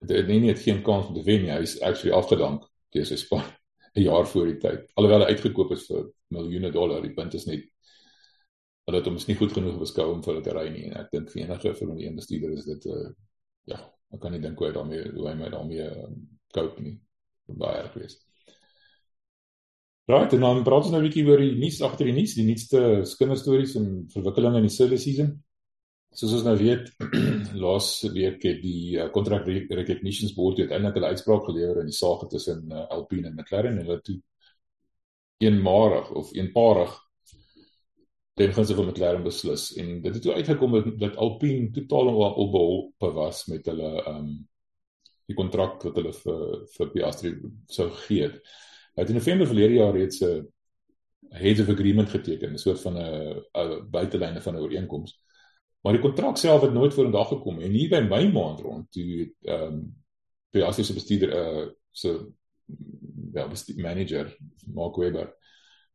dit 0.09 0.27
nie 0.27 0.39
net 0.41 0.59
geen 0.59 0.83
kans 0.83 1.07
om 1.07 1.15
te 1.15 1.23
wen 1.23 1.41
nie, 1.45 1.51
hy 1.51 1.61
is 1.63 1.79
actually 1.81 2.11
afgedank 2.11 2.67
deur 2.91 3.05
sy 3.05 3.15
span 3.15 3.43
'n 3.95 4.03
jaar 4.03 4.27
voor 4.27 4.45
die 4.51 4.59
tyd. 4.59 4.83
Alhoewel 4.95 5.25
hy 5.25 5.31
uitgekoop 5.31 5.71
is 5.71 5.87
vir 5.87 6.11
miljoene 6.29 6.71
dollar, 6.71 7.01
die 7.01 7.15
punt 7.15 7.33
is 7.33 7.47
net 7.47 7.63
hulle 8.87 8.99
het 8.99 9.07
hom 9.07 9.17
nie 9.27 9.39
goed 9.39 9.53
genoeg 9.53 9.79
beskou 9.79 10.11
om 10.11 10.21
vir 10.23 10.33
hulle 10.33 10.43
te 10.43 10.53
ry 10.59 10.67
nie 10.69 10.85
en 10.89 10.99
ek 10.99 11.11
dink 11.11 11.31
vir 11.31 11.43
enige 11.45 11.73
vir 11.73 11.87
'n 11.87 12.15
bestuurder 12.19 12.51
is 12.51 12.65
dit 12.65 12.85
uh, 12.85 13.09
ja, 13.65 13.79
ek 14.11 14.19
kan 14.19 14.31
nie 14.31 14.43
dink 14.43 14.59
hoe 14.59 14.67
hy 14.67 14.73
daarmee 14.73 15.11
hoe 15.15 15.27
hy 15.29 15.35
met 15.35 15.51
daarmee 15.51 15.87
um, 16.03 16.27
cope 16.53 16.81
nie. 16.81 16.99
baie 17.47 17.79
erg 17.79 17.93
geweest. 17.93 18.26
Right, 20.07 20.31
en 20.33 20.39
dan 20.39 20.61
praat 20.63 20.85
ons 20.85 20.93
nou 20.93 21.01
'n 21.01 21.05
bietjie 21.09 21.25
oor 21.27 21.41
die 21.43 21.57
nuus 21.59 21.81
agter 21.83 22.07
die 22.07 22.13
nuus, 22.15 22.33
die 22.37 22.45
nuutste 22.47 22.79
kinderstories 23.19 23.73
en 23.75 23.87
verwikkelinge 24.13 24.61
in 24.61 24.67
die 24.67 24.75
silly 24.75 24.97
season. 24.97 25.33
Soos 26.15 26.35
ons 26.37 26.45
nou 26.47 26.53
weet, 26.55 26.85
laas 27.63 27.89
week 28.13 28.45
het 28.47 28.61
die 28.63 28.95
uh, 28.95 29.09
contract 29.11 29.49
recognitions 29.51 30.31
board 30.37 30.61
uiteindelik 30.63 30.95
'n 31.01 31.09
uitspraak 31.11 31.43
gelewer 31.49 31.81
in 31.81 31.91
die 31.91 31.97
saak 31.97 32.23
tussen 32.29 32.71
uh, 32.71 32.85
Alpine 32.87 33.27
en 33.27 33.35
McLaren 33.35 33.75
en 33.75 33.83
hulle 33.83 34.01
toe 34.01 34.15
eenmarig 35.43 36.11
of 36.11 36.31
eenparig 36.33 36.93
ten 38.39 38.53
gunste 38.53 38.75
van 38.75 38.87
McLaren 38.87 39.23
beslis 39.23 39.73
en 39.75 40.01
dit 40.01 40.13
het 40.13 40.23
toe 40.23 40.33
uitgekom 40.33 40.71
dat, 40.71 40.87
dat 40.99 41.17
Alpine 41.17 41.71
totaal 41.71 42.13
onbeholpe 42.13 43.11
was 43.11 43.45
met 43.51 43.65
hulle 43.65 43.91
ehm 44.05 44.15
um, 44.15 44.31
die 45.27 45.35
kontrak 45.35 45.83
wat 45.83 45.99
hulle 45.99 46.13
vir 46.13 46.41
vir 46.77 46.89
Piastri 46.95 47.33
sou 47.67 47.89
gee. 48.07 48.31
Hy 48.97 49.03
het 49.03 49.11
in 49.13 49.19
November 49.19 49.47
verlede 49.47 49.73
jaar 49.77 49.93
reeds 49.93 50.23
'n 50.25 50.47
heads 51.29 51.59
of 51.61 51.69
agreement 51.69 52.09
geteken, 52.09 52.53
'n 52.53 52.57
soort 52.57 52.81
van 52.81 52.97
'n 52.97 53.89
buitelyne 53.89 54.41
van 54.41 54.55
'n 54.55 54.59
ooreenkoms. 54.59 55.13
Maar 55.81 55.93
die 55.93 56.01
kontrak 56.01 56.37
self 56.37 56.61
het 56.61 56.73
nooit 56.73 56.93
vorendag 56.93 57.27
gekom 57.27 57.59
en 57.61 57.71
hier 57.71 57.89
by 57.89 58.01
my 58.01 58.31
maand 58.31 58.59
rond 58.59 58.91
toe 58.91 59.33
ehm 59.41 59.63
um, 59.63 59.95
Piastri 60.49 60.83
se 60.83 60.93
bestuurder 60.93 61.29
uh 61.33 61.67
so 61.91 62.33
wel 63.33 63.47
bestuur 63.47 63.81
manager 63.81 64.37
Mark 64.73 64.95
Webber 64.95 65.35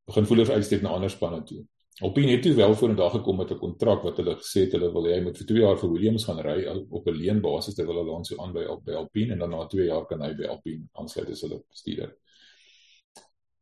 begin 0.04 0.26
voelers 0.26 0.50
uitsteek 0.50 0.82
na 0.82 0.88
ander 0.88 1.10
spanne 1.10 1.42
toe. 1.42 1.64
Alpine 2.00 2.30
het 2.30 2.42
toe 2.42 2.54
wel 2.54 2.74
vorendag 2.74 3.12
gekom 3.12 3.36
met 3.36 3.50
'n 3.50 3.58
kontrak 3.58 4.02
wat 4.02 4.16
hulle 4.16 4.34
gesê 4.36 4.60
het 4.64 4.72
hulle 4.72 4.92
wil 4.92 5.04
hy 5.04 5.20
moet 5.20 5.36
vir 5.36 5.46
2 5.46 5.60
jaar 5.60 5.78
vir 5.78 5.92
Williams 5.92 6.24
gaan 6.24 6.40
ry 6.40 6.64
op 6.90 7.06
'n 7.06 7.16
leenbasis 7.16 7.74
terwyl 7.74 7.96
hulle 7.96 8.10
Alonso 8.10 8.36
aanby 8.36 8.64
op 8.64 8.84
by 8.84 8.92
Alpine 8.92 9.32
en 9.32 9.38
dan 9.38 9.50
na 9.50 9.66
2 9.66 9.86
jaar 9.86 10.06
kan 10.06 10.22
hy 10.22 10.34
by 10.34 10.44
Alpine 10.44 10.88
aansluit 10.92 11.30
as 11.30 11.40
hulle 11.40 11.62
bestuurder. 11.68 12.16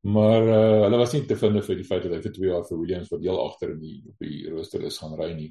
Maar 0.01 0.47
uh, 0.49 0.83
hulle 0.87 0.97
was 0.97 1.13
nie 1.13 1.27
te 1.29 1.37
vind 1.37 1.61
vir 1.65 1.77
die 1.77 1.85
feit 1.85 2.05
dat 2.07 2.15
hy 2.15 2.21
vir 2.25 2.33
2 2.33 2.49
jaar 2.49 2.63
vir 2.69 2.79
Williams 2.81 3.11
wat 3.13 3.21
deel 3.21 3.41
agter 3.43 3.75
in 3.75 3.81
die 3.83 3.97
op 4.09 4.25
die 4.25 4.47
rooster 4.49 4.85
is 4.89 4.99
gaan 4.99 5.17
ry 5.21 5.33
nie. 5.37 5.51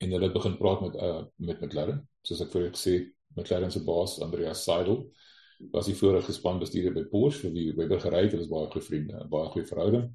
En 0.00 0.14
hulle 0.16 0.30
begin 0.32 0.56
praat 0.56 0.80
met 0.86 0.96
uh, 0.96 1.24
met 1.36 1.60
McLaren, 1.60 2.00
soos 2.24 2.40
ek 2.40 2.54
voorheen 2.54 2.72
gesê, 2.72 2.94
McLaren 3.36 3.72
se 3.72 3.84
baas 3.84 4.16
Andreas 4.24 4.64
Seidel 4.64 5.04
was 5.74 5.90
die 5.90 5.94
vorige 5.94 6.32
spanbestuurder 6.32 6.94
by 6.96 7.04
Porsche 7.12 7.44
vir 7.44 7.52
wie 7.52 7.66
Webber 7.76 8.00
gery 8.00 8.24
het, 8.24 8.32
hulle 8.32 8.46
is 8.46 8.50
baie 8.50 8.70
goeie 8.72 8.86
vriende, 8.86 9.20
baie 9.28 9.50
goeie 9.52 9.68
verhouding 9.68 10.08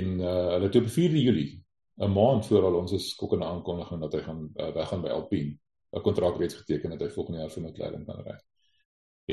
en 0.00 0.08
uh, 0.20 0.32
hulle 0.54 0.70
het 0.70 0.78
op 0.80 0.88
4 0.94 1.16
Julie 1.20 1.62
'n 2.00 2.12
maand 2.12 2.46
voor 2.46 2.64
al 2.64 2.80
ons 2.80 2.92
is 2.92 3.10
skokkende 3.10 3.46
aankondiging 3.46 4.00
dat 4.00 4.12
hy 4.12 4.22
gaan 4.24 4.42
uh, 4.56 4.72
weggaan 4.72 5.02
by 5.02 5.08
Alpine 5.08 5.56
'n 5.92 6.02
kontrak 6.02 6.38
reeds 6.38 6.54
geteken 6.54 6.90
dat 6.90 7.00
hy 7.00 7.08
volgende 7.08 7.40
jaar 7.40 7.50
vir 7.50 7.62
McLaren 7.62 8.04
kan 8.04 8.20
ry. 8.24 8.36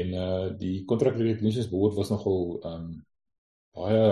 En 0.01 0.13
uh 0.13 0.57
die 0.57 0.85
kontrak 0.85 1.17
recognitions 1.17 1.69
board 1.69 1.95
was 1.95 2.09
nogal 2.09 2.59
um 2.65 3.05
baie 3.73 4.03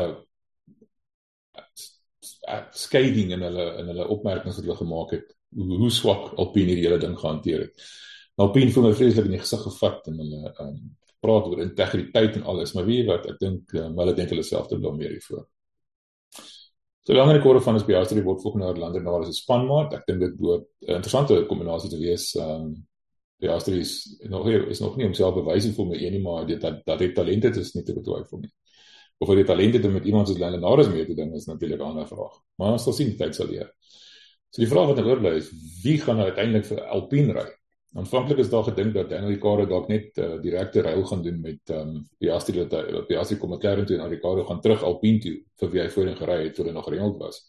skeiding 2.72 3.32
in 3.36 3.44
hulle 3.46 3.68
in 3.82 3.92
hulle 3.92 4.08
opmerkings 4.16 4.58
wat 4.58 4.66
hulle 4.66 4.80
gemaak 4.80 5.14
het 5.18 5.28
hoe, 5.56 5.78
hoe 5.84 5.92
swak 5.92 6.34
Alpine 6.40 6.74
hierdie 6.74 6.88
hele 6.88 7.00
ding 7.02 7.18
gehanteer 7.20 7.68
het. 7.68 7.86
Alpine 8.42 8.72
voel 8.74 8.90
my 8.90 8.94
vreeslik 8.98 9.28
in 9.28 9.36
die 9.36 9.44
gesig 9.44 9.64
gevat 9.68 10.08
en 10.12 10.20
hulle 10.24 10.54
um 10.66 10.76
praat 11.22 11.46
oor 11.46 11.60
integriteit 11.62 12.38
en 12.40 12.48
alles, 12.50 12.72
maar 12.74 12.88
weet 12.88 13.04
jy 13.04 13.08
wat, 13.10 13.28
ek 13.30 13.42
dink 13.42 13.74
um, 13.78 13.98
hulle 14.02 14.14
dink 14.18 14.32
hulle 14.34 14.46
self 14.46 14.70
te 14.72 14.80
blameer 14.82 15.12
hiervoor. 15.14 15.44
So 17.06 17.18
lank 17.18 17.34
en 17.34 17.42
kort 17.44 17.64
van 17.66 17.78
is 17.78 17.86
Piastri 17.86 18.24
word 18.26 18.42
volgende 18.42 18.70
jaar 18.70 18.80
lander 18.82 19.04
na 19.06 19.14
as 19.20 19.30
'n 19.30 19.38
spanmaat. 19.38 19.94
Ek 19.98 20.08
dink 20.08 20.20
dit 20.22 20.34
behoort 20.38 20.66
'n 20.88 20.98
interessante 20.98 21.46
kombinasie 21.50 21.90
te 21.90 22.00
wees. 22.02 22.36
Ehm 22.36 22.66
um, 22.66 22.88
Piastri 23.42 23.80
is 23.80 24.18
nog 24.30 24.46
hier 24.46 24.68
is 24.70 24.80
nog 24.80 24.98
nie 24.98 25.06
homself 25.06 25.34
bewys 25.36 25.66
in 25.66 25.74
Formule 25.74 26.00
1 26.00 26.12
nie, 26.14 26.22
maar 26.22 26.46
dit 26.46 26.62
dat 26.62 26.86
dat 26.86 27.00
hy 27.00 27.12
talent 27.12 27.44
het 27.44 27.58
is 27.58 27.74
nie 27.74 27.84
te 27.84 27.94
betwyfel 27.94 28.40
nie. 28.40 28.52
Of 29.22 29.30
hy 29.30 29.44
talent 29.46 29.76
het 29.78 29.86
om 29.86 29.94
met 29.94 30.06
iemand 30.10 30.28
soos 30.28 30.40
Lando 30.42 30.58
Norris 30.60 30.90
mee 30.90 31.06
te 31.06 31.14
doen 31.14 31.34
is 31.38 31.46
natuurlik 31.46 31.80
'n 31.80 31.92
ander 31.94 32.08
vraag. 32.08 32.36
Maar 32.58 32.72
ons 32.72 32.84
sal 32.84 32.94
sien 32.94 33.18
tyd 33.18 33.36
sal 33.36 33.48
leer. 33.48 33.70
So 34.50 34.62
die 34.62 34.72
vraag 34.72 34.88
wat 34.88 35.00
oorlei 35.00 35.38
is, 35.38 35.52
wie 35.84 35.98
gaan 36.02 36.18
nou 36.18 36.28
uiteindelik 36.28 36.66
vir 36.66 36.82
Alpine 36.82 37.34
ry? 37.34 37.50
Aanvanklik 37.94 38.38
is 38.38 38.50
daar 38.50 38.64
gedink 38.64 38.94
dat 38.94 39.10
Daniel 39.10 39.34
Ricciardo 39.34 39.66
dalk 39.68 39.88
net 39.92 40.18
uh, 40.18 40.42
direkte 40.42 40.82
ruil 40.82 41.04
gaan 41.04 41.22
doen 41.24 41.42
met 41.42 41.70
ehm 41.70 41.90
um, 41.90 42.10
Piastri 42.18 42.64
dat 42.64 42.72
hy 42.72 43.02
Piastri 43.08 43.38
kom 43.38 43.52
McLaren 43.52 43.86
toe 43.86 43.98
en 43.98 44.10
Ricciardo 44.10 44.46
gaan 44.48 44.62
terug 44.62 44.84
Alpine 44.84 45.20
toe 45.20 45.34
vir 45.60 45.72
wie 45.72 45.82
hy 45.82 45.90
voorheen 45.90 46.18
gery 46.18 46.38
het 46.44 46.56
toe 46.56 46.66
hy 46.66 46.72
nog 46.72 46.90
Renault 46.90 47.18
was. 47.20 47.42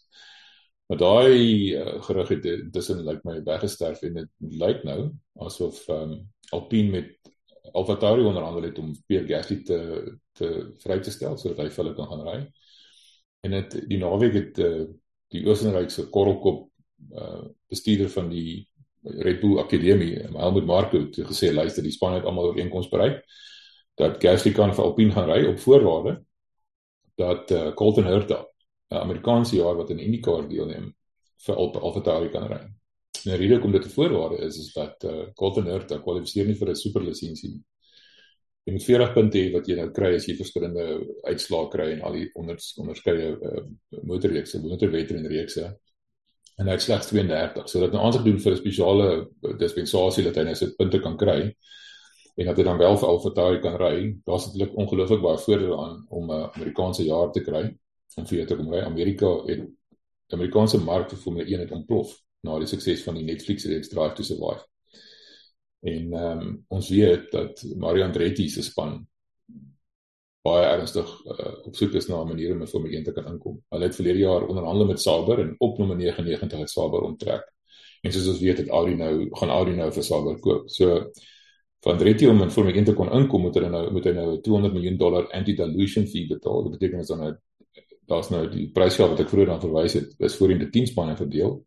Maar 0.87 0.97
daai 0.97 1.75
uh, 1.79 2.01
gerug 2.03 2.29
het 2.35 2.47
tussen 2.75 3.05
lyk 3.05 3.23
like 3.23 3.27
my 3.29 3.39
weggesterf 3.43 4.03
en 4.03 4.19
dit 4.19 4.59
lyk 4.63 4.83
nou 4.83 4.99
asof 5.47 5.87
um, 5.89 6.17
Alpine 6.51 6.91
met 6.91 7.32
AlphaTauri 7.73 8.25
onderhandel 8.25 8.69
het 8.69 8.79
om 8.79 8.91
Pierre 9.07 9.27
Gasly 9.27 9.63
te 9.67 9.79
te 10.33 10.49
vry 10.81 10.99
te 11.01 11.11
stel 11.13 11.37
sodat 11.37 11.59
hy 11.61 11.69
vir 11.69 11.83
hulle 11.83 11.95
kan 11.97 12.09
gaan 12.09 12.27
ry. 12.27 12.37
En 13.45 13.55
dit 13.57 13.79
die 13.89 13.99
naweek 14.01 14.37
het 14.37 14.61
uh, 14.63 14.85
die 15.33 15.43
Oostenrykse 15.45 16.07
korrelkop 16.13 16.67
uh, 17.11 17.41
bestuurder 17.69 18.09
van 18.13 18.29
die 18.31 18.63
Red 19.03 19.41
Bull 19.41 19.59
Akademie, 19.59 20.21
Helmut 20.31 20.65
Marko, 20.65 21.01
het 21.03 21.19
gesê 21.27 21.51
luister, 21.51 21.83
die 21.83 21.91
span 21.91 22.15
het 22.15 22.25
almal 22.25 22.53
ooreenkoms 22.53 22.89
bereik 22.89 23.19
dat 23.99 24.17
Gasly 24.21 24.53
kan 24.57 24.71
vir 24.73 24.85
Alpine 24.87 25.13
gaan 25.13 25.29
ry 25.29 25.43
op 25.45 25.59
voorwaarde 25.61 26.15
dat 27.19 27.51
uh, 27.51 27.73
Colton 27.77 28.07
Herta, 28.09 28.39
'n 28.89 29.03
Amerikaanse 29.05 29.55
jaar 29.55 29.75
wat 29.75 29.89
in 29.89 29.99
IndyCar 29.99 30.47
deelneem, 30.49 30.87
vir 31.45 31.55
AlphaTauri 31.55 32.29
kan 32.33 32.47
ry. 32.49 32.63
En 33.23 33.31
die 33.31 33.39
rede 33.39 33.55
hoekom 33.55 33.71
dit 33.71 33.85
'n 33.85 33.95
voorwaarde 33.97 34.37
is 34.45 34.57
is 34.57 34.73
dat 34.73 35.03
uh, 35.03 35.27
Colton 35.33 35.65
Herta 35.65 35.99
kwalifiseer 35.99 36.45
nie 36.45 36.55
vir 36.55 36.69
'n 36.69 36.75
superlisensie 36.75 37.49
nie. 37.49 37.63
Jy 38.63 38.73
moet 38.73 38.83
40 38.83 39.13
punte 39.13 39.37
hê 39.37 39.51
wat 39.51 39.67
jy 39.67 39.75
nou 39.75 39.89
kry 39.91 40.15
as 40.15 40.25
jy 40.27 40.35
verskillende 40.35 40.83
uitslae 41.27 41.69
kry 41.69 41.87
en 41.91 42.01
al 42.01 42.13
die 42.13 42.29
onder 42.33 42.57
onderskeie 42.79 43.31
uh, 43.35 43.63
motorreekse, 44.03 44.59
motorwedrenreekse 44.63 45.65
en 46.57 46.67
hy 46.67 46.77
slegs 46.77 47.07
32. 47.11 47.69
So 47.69 47.79
dat 47.79 47.91
nou 47.91 48.03
aansoek 48.03 48.25
doen 48.25 48.39
vir 48.39 48.51
'n 48.53 48.57
spesiale 48.57 49.07
dispensasie 49.59 50.23
dat 50.23 50.35
hy 50.35 50.43
nou 50.43 50.55
sy 50.55 50.71
punte 50.77 50.99
kan 50.99 51.17
kry 51.17 51.39
en 52.35 52.45
dat 52.45 52.57
hy 52.57 52.63
dan 52.63 52.77
wel 52.77 52.97
vir 52.97 53.09
AlphaTauri 53.09 53.61
kan 53.61 53.77
ry. 53.77 53.95
Daar's 54.25 54.45
natuurlik 54.47 54.77
ongelooflik 54.77 55.21
baie 55.21 55.37
voordele 55.37 55.77
aan 55.77 56.05
om 56.09 56.31
'n 56.31 56.49
Amerikaanse 56.55 57.03
jaar 57.03 57.31
te 57.31 57.41
kry 57.41 57.63
om 58.17 58.25
vir 58.25 58.45
te 58.47 58.55
kom 58.55 58.71
ry. 58.73 58.81
Amerika 58.81 59.27
die 59.47 60.37
Amerikaanse 60.37 60.77
mark 60.77 61.09
vir 61.09 61.19
Formule 61.19 61.45
1 61.45 61.59
het 61.59 61.71
ontplof 61.71 62.22
na 62.43 62.59
die 62.59 62.67
sukses 62.67 63.03
van 63.05 63.17
die 63.19 63.25
Netflix 63.27 63.65
reeks 63.69 63.91
Drive 63.91 64.17
to 64.17 64.23
Survive. 64.27 64.63
En 65.83 66.13
ehm 66.13 66.43
um, 66.43 66.53
ons 66.67 66.89
weet 66.89 67.31
dat 67.31 67.63
Mario 67.75 68.05
Andretti 68.05 68.49
se 68.49 68.63
span 68.63 69.01
baie 70.43 70.63
ernstig 70.67 71.07
uh, 71.31 71.51
op 71.67 71.75
soek 71.75 71.93
is 71.99 72.07
na 72.09 72.21
'n 72.21 72.27
manier 72.27 72.53
om 72.53 72.61
in 72.61 72.67
Formule 72.67 72.95
1 72.95 73.03
te 73.03 73.13
kan 73.15 73.27
inkom. 73.31 73.61
Hulle 73.69 73.87
het 73.87 73.95
verlede 73.95 74.19
jaar 74.19 74.47
onderhandel 74.47 74.85
met 74.85 75.01
Sauber 75.01 75.39
en 75.39 75.55
op 75.57 75.77
nommer 75.77 75.97
99 75.97 76.59
het 76.59 76.69
Sauber 76.69 77.01
onttrek. 77.01 77.43
En 78.01 78.11
soos 78.11 78.27
ons 78.27 78.39
weet 78.39 78.57
het 78.57 78.69
Audi 78.69 78.95
nou 78.95 79.29
gaan 79.31 79.49
Audi 79.49 79.75
nou 79.75 79.91
vir 79.91 80.03
Sauber 80.03 80.39
koop. 80.39 80.69
So 80.69 81.11
van 81.83 81.91
Andretti 81.91 82.27
om 82.27 82.41
in 82.41 82.51
Formule 82.51 82.75
1 82.75 82.85
te 82.85 82.93
kon 82.93 83.11
inkom 83.11 83.41
moet 83.41 83.55
hy 83.55 83.67
nou 83.67 83.91
moet 83.91 84.05
hy 84.05 84.11
nou 84.11 84.41
200 84.41 84.73
miljoen 84.73 84.97
dollar 84.97 85.31
anti-dilution 85.31 86.07
fee 86.07 86.27
betaal. 86.27 86.63
Dit 86.63 86.71
beteken 86.71 86.99
is 86.99 87.07
dan 87.07 87.19
nou 87.19 87.33
daar's 88.07 88.29
nou 88.29 88.49
die 88.49 88.67
prysgeld 88.71 89.09
wat 89.09 89.19
ek 89.19 89.29
vroeër 89.31 89.47
dan 89.47 89.61
verwys 89.61 89.93
het, 89.93 90.15
is 90.19 90.35
voorheen 90.35 90.59
die 90.59 90.69
10 90.69 90.87
spanne 90.91 91.15
verdeel. 91.15 91.61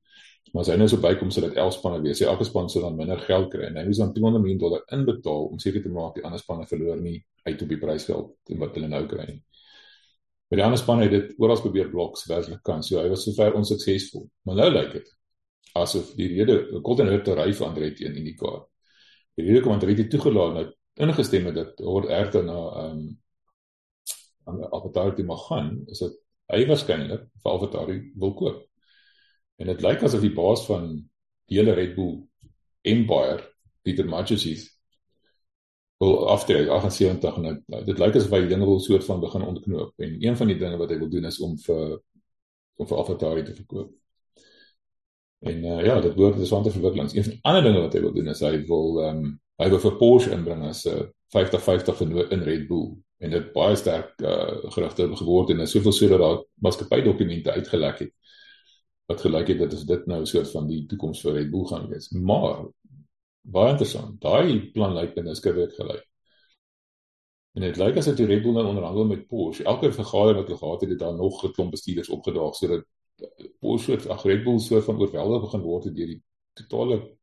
Maar 0.53 0.63
as 0.63 0.71
hy 0.71 0.77
nou 0.79 0.87
so 0.89 1.03
bykom 1.03 1.31
sodat 1.35 1.57
11 1.59 1.75
spanne 1.79 1.99
wees, 2.05 2.21
elke 2.23 2.47
span 2.47 2.69
sou 2.71 2.83
dan 2.85 2.97
minder 2.97 3.19
geld 3.27 3.49
kry 3.53 3.67
en 3.67 3.81
hy 3.81 3.85
moet 3.89 3.99
dan 3.99 4.13
200 4.15 4.43
miljoen 4.45 4.63
dollar 4.63 4.85
inbetaal 4.95 5.49
om 5.51 5.59
seker 5.63 5.83
te 5.83 5.91
maak 5.93 6.15
die 6.17 6.25
ander 6.25 6.41
spanne 6.41 6.69
verloor 6.71 7.01
nie 7.01 7.19
uit 7.49 7.63
op 7.63 7.73
die 7.73 7.81
prysgeld 7.83 8.31
teen 8.47 8.63
wat 8.63 8.79
hulle 8.79 8.89
nou 8.93 9.03
kry 9.11 9.27
nie. 9.29 9.43
Maar 10.47 10.61
die 10.61 10.67
ander 10.69 10.79
spanne 10.79 11.09
het 11.09 11.15
dit 11.15 11.35
oral 11.43 11.61
probeer 11.61 11.91
blok 11.91 12.19
werklik 12.31 12.63
kan. 12.63 12.83
So 12.87 13.01
hy 13.03 13.11
was 13.11 13.25
sover 13.27 13.59
onsuksesvol. 13.59 14.29
Maar 14.47 14.61
nou 14.63 14.71
lyk 14.71 14.93
dit 15.01 15.13
asof 15.77 16.15
die 16.17 16.29
rede 16.33 16.81
Golden 16.87 17.11
Hurt 17.11 17.29
ry 17.29 17.51
vir 17.53 17.67
Andretti 17.67 18.07
in 18.07 18.17
die 18.17 18.37
kar. 18.39 18.63
Die 19.37 19.45
rede 19.49 19.65
kom 19.65 19.75
Andretti 19.75 20.07
toegelaat 20.13 20.55
nou 20.57 20.67
ingestem 21.07 21.51
het 21.51 21.59
dat 21.59 21.83
oor 21.85 22.07
Erta 22.09 22.43
na 22.43 22.59
ehm 22.85 23.01
um, 23.01 23.07
aan 24.47 24.63
Avatar 24.71 25.11
te 25.15 25.25
mag 25.27 25.41
gaan, 25.49 25.73
is 25.91 25.99
dit 25.99 26.13
hy 26.55 26.61
waarskynlik 26.69 27.25
vir 27.43 27.51
Avatar 27.51 27.89
wil 27.91 28.35
koop. 28.39 28.61
En 29.57 29.71
dit 29.73 29.83
lyk 29.83 30.03
asof 30.05 30.25
die 30.25 30.35
baas 30.37 30.64
van 30.69 30.88
die 31.49 31.61
hele 31.61 31.75
Red 31.77 31.95
Bull 31.97 32.19
Empire, 32.87 33.40
Peter 33.83 34.07
Matthews, 34.09 34.45
wil 35.99 36.29
aftree 36.29 36.69
78 36.69 37.37
en 37.37 37.47
nou, 37.66 37.85
dit 37.87 37.99
lyk 37.99 38.19
asof 38.19 38.35
hy 38.37 38.42
dinge 38.51 38.69
wil 38.69 38.83
soort 38.85 39.07
van 39.07 39.23
begin 39.23 39.47
ontknoop 39.47 40.05
en 40.05 40.19
een 40.21 40.37
van 40.37 40.51
die 40.53 40.59
dinge 40.61 40.77
wat 40.81 40.92
hy 40.92 40.99
wil 41.01 41.09
doen 41.12 41.25
is 41.31 41.40
om 41.40 41.57
vir 41.62 41.97
om 42.77 42.88
vir 42.90 42.99
Avatar 43.01 43.38
te 43.40 43.55
verkoop. 43.57 43.92
En 45.49 45.62
uh, 45.64 45.81
ja, 45.85 45.95
dit 46.05 46.12
word 46.19 46.35
interessante 46.35 46.73
verwikkelings. 46.75 47.14
Een 47.14 47.25
van 47.25 47.33
die 47.33 47.40
ander 47.49 47.62
dinge 47.64 47.81
wat 47.87 47.95
hy 47.97 48.03
wil 48.05 48.12
doen 48.12 48.29
is 48.33 48.42
hy 48.45 48.53
wil 48.69 49.01
ehm 49.07 49.25
um, 49.25 49.35
hy 49.57 49.71
wil 49.73 49.81
vir 49.81 49.95
Porsche 49.97 50.35
inbring 50.37 50.66
as 50.69 50.85
'n 50.85 50.99
uh, 51.01 51.07
50-50 51.33 51.97
vennoot 51.97 52.33
in 52.33 52.42
Red 52.45 52.66
Bull 52.69 52.90
en 53.25 53.33
dit 53.33 53.47
baie 53.55 53.77
sterk 53.77 54.21
uh, 54.21 54.71
gerugte 54.75 55.09
geword 55.16 55.51
en 55.51 55.64
is 55.64 55.73
soveel 55.73 55.92
sodat 55.92 56.21
daar 56.21 56.42
maatskappy 56.61 57.01
dokumente 57.03 57.53
uitgelek 57.53 58.03
het 58.05 58.12
wat 59.07 59.23
gelyk 59.23 59.53
het 59.53 59.62
dat 59.62 59.75
as 59.77 59.87
dit 59.87 60.07
nou 60.11 60.25
soort 60.27 60.51
van 60.51 60.66
die 60.66 60.83
toekoms 60.90 61.23
vir 61.23 61.38
Red 61.38 61.51
Bull 61.51 61.66
gaan 61.71 61.88
wees. 61.90 62.11
Maar 62.11 62.66
baie 63.47 63.73
interessant. 63.75 64.19
Daai 64.23 64.71
plan 64.75 64.95
lyk 64.97 65.14
binne 65.14 65.35
skielik 65.38 65.75
gelyk. 65.79 66.05
En 67.57 67.64
dit 67.64 67.79
lyk 67.81 67.97
asof 67.97 68.19
die 68.19 68.27
Red 68.29 68.42
Bull 68.45 68.57
nou 68.59 68.66
onderhandel 68.66 69.07
met 69.12 69.27
Porsche. 69.31 69.64
Elke 69.64 69.92
vergadering 69.92 70.42
wat 70.42 70.51
hulle 70.51 70.59
gehad 70.61 70.81
het, 70.85 70.90
het 70.90 70.99
daar 70.99 71.14
nog 71.16 71.45
'n 71.45 71.53
klomp 71.53 71.71
bestuurders 71.71 72.09
opgedaag 72.09 72.55
sodat 72.55 72.85
Porsche 73.61 73.97
ag 74.09 74.25
Red 74.25 74.45
Bull 74.45 74.59
so 74.59 74.81
van 74.81 75.01
oorweldig 75.01 75.40
begin 75.42 75.61
word 75.61 75.85
deur 75.95 76.07
die 76.07 76.23
totale 76.53 77.16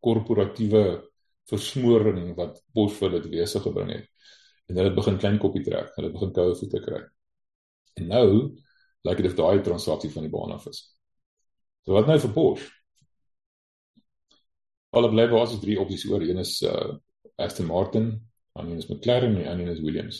korporatiewe 0.00 1.10
versmoring 1.44 2.34
wat 2.36 2.62
Porsche 2.72 3.10
dit 3.10 3.28
wese 3.28 3.60
gebring 3.60 3.92
het. 3.92 4.08
En 4.66 4.76
hulle 4.76 4.94
begin 4.94 5.18
klein 5.18 5.38
koppie 5.38 5.62
trek. 5.64 5.92
Hulle 5.96 6.10
begin 6.10 6.32
koue 6.32 6.54
voete 6.54 6.80
kry. 6.80 7.02
En 7.94 8.06
nou 8.06 8.56
lyk 9.02 9.16
dit 9.16 9.30
of 9.30 9.36
daai 9.36 9.62
transaksie 9.62 10.10
van 10.10 10.22
die 10.22 10.30
baan 10.30 10.52
af 10.52 10.66
is. 10.66 10.97
So 11.88 11.94
wat 11.96 12.04
nou 12.04 12.18
vir 12.20 12.32
Porsche? 12.34 12.66
Hulle 14.92 15.08
bly 15.08 15.24
basies 15.32 15.60
drie 15.62 15.78
opsies 15.80 16.02
oor. 16.10 16.20
Een 16.20 16.42
is 16.42 16.58
uh 16.68 16.98
Aston 17.40 17.68
Martin, 17.70 18.10
ander 18.60 18.76
is 18.76 18.90
McLaren 18.90 19.38
en 19.40 19.46
ander 19.48 19.70
is 19.72 19.80
Williams. 19.80 20.18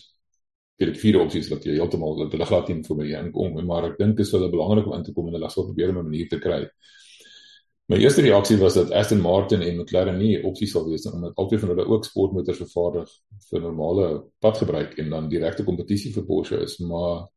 Dit 0.80 0.94
is 0.94 1.02
vier 1.02 1.18
opsies 1.20 1.50
wat 1.52 1.66
jy 1.68 1.74
heeltemal 1.76 2.16
dat 2.22 2.32
hulle 2.32 2.46
glad 2.48 2.70
nie 2.72 2.86
vir 2.86 2.98
my 3.02 3.08
aankom, 3.18 3.60
maar 3.68 3.90
ek 3.90 3.98
dink 3.98 4.16
dit 4.16 4.24
is 4.24 4.32
hulle 4.32 4.48
belangrik 4.48 4.88
om 4.88 4.96
in 4.96 5.04
te 5.04 5.12
kom 5.12 5.28
en 5.28 5.36
hulle 5.36 5.50
sal 5.52 5.68
probeer 5.68 5.92
om 5.92 5.98
'n 6.00 6.08
manier 6.08 6.32
te 6.32 6.40
kry. 6.40 6.62
My 7.92 8.00
eerste 8.00 8.24
reaksie 8.24 8.56
was 8.64 8.80
dat 8.80 8.92
Aston 9.02 9.20
Martin 9.20 9.60
en 9.60 9.76
McLaren 9.82 10.18
nie 10.18 10.40
opsies 10.42 10.72
sal 10.72 10.88
wees 10.88 11.04
omdat 11.12 11.36
albei 11.36 11.58
van 11.58 11.74
hulle 11.74 11.84
ook 11.84 12.04
sportmotors 12.04 12.64
vervaardig 12.64 13.12
vir 13.50 13.60
normale 13.60 14.06
padgebruik 14.40 14.96
en 14.98 15.10
dan 15.10 15.28
direkte 15.28 15.68
kompetisie 15.68 16.14
vir 16.16 16.24
Porsche 16.24 16.62
is, 16.64 16.78
maar 16.78 17.28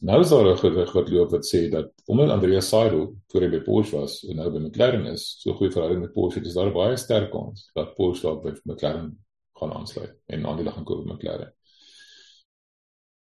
Nou 0.00 0.20
is 0.20 0.28
daar 0.28 0.46
'n 0.46 0.58
gerig 0.58 0.92
wat 0.92 1.08
loop 1.08 1.30
wat 1.30 1.46
sê 1.46 1.68
dat 1.70 1.92
omdat 2.04 2.30
Andreas 2.30 2.68
Seidel 2.68 3.16
voor 3.28 3.40
hy 3.40 3.48
by 3.48 3.60
Porsche 3.60 3.96
was 3.96 4.24
en 4.24 4.36
nou 4.36 4.50
by 4.50 4.58
McLaren 4.58 5.06
is, 5.06 5.36
so 5.40 5.52
goeie 5.52 5.72
verhouding 5.72 6.00
met 6.00 6.12
Porsche, 6.12 6.40
dis 6.40 6.54
daar 6.54 6.72
baie 6.72 6.96
sterk 6.96 7.30
kans 7.30 7.70
dat 7.74 7.94
Porsche 7.94 8.26
dalk 8.26 8.42
by 8.42 8.52
McLaren 8.64 9.24
gaan 9.52 9.72
aansluit 9.72 10.14
en 10.26 10.46
aandele 10.46 10.70
gaan 10.70 10.84
koop 10.84 11.04
by 11.04 11.12
McLaren. 11.12 11.52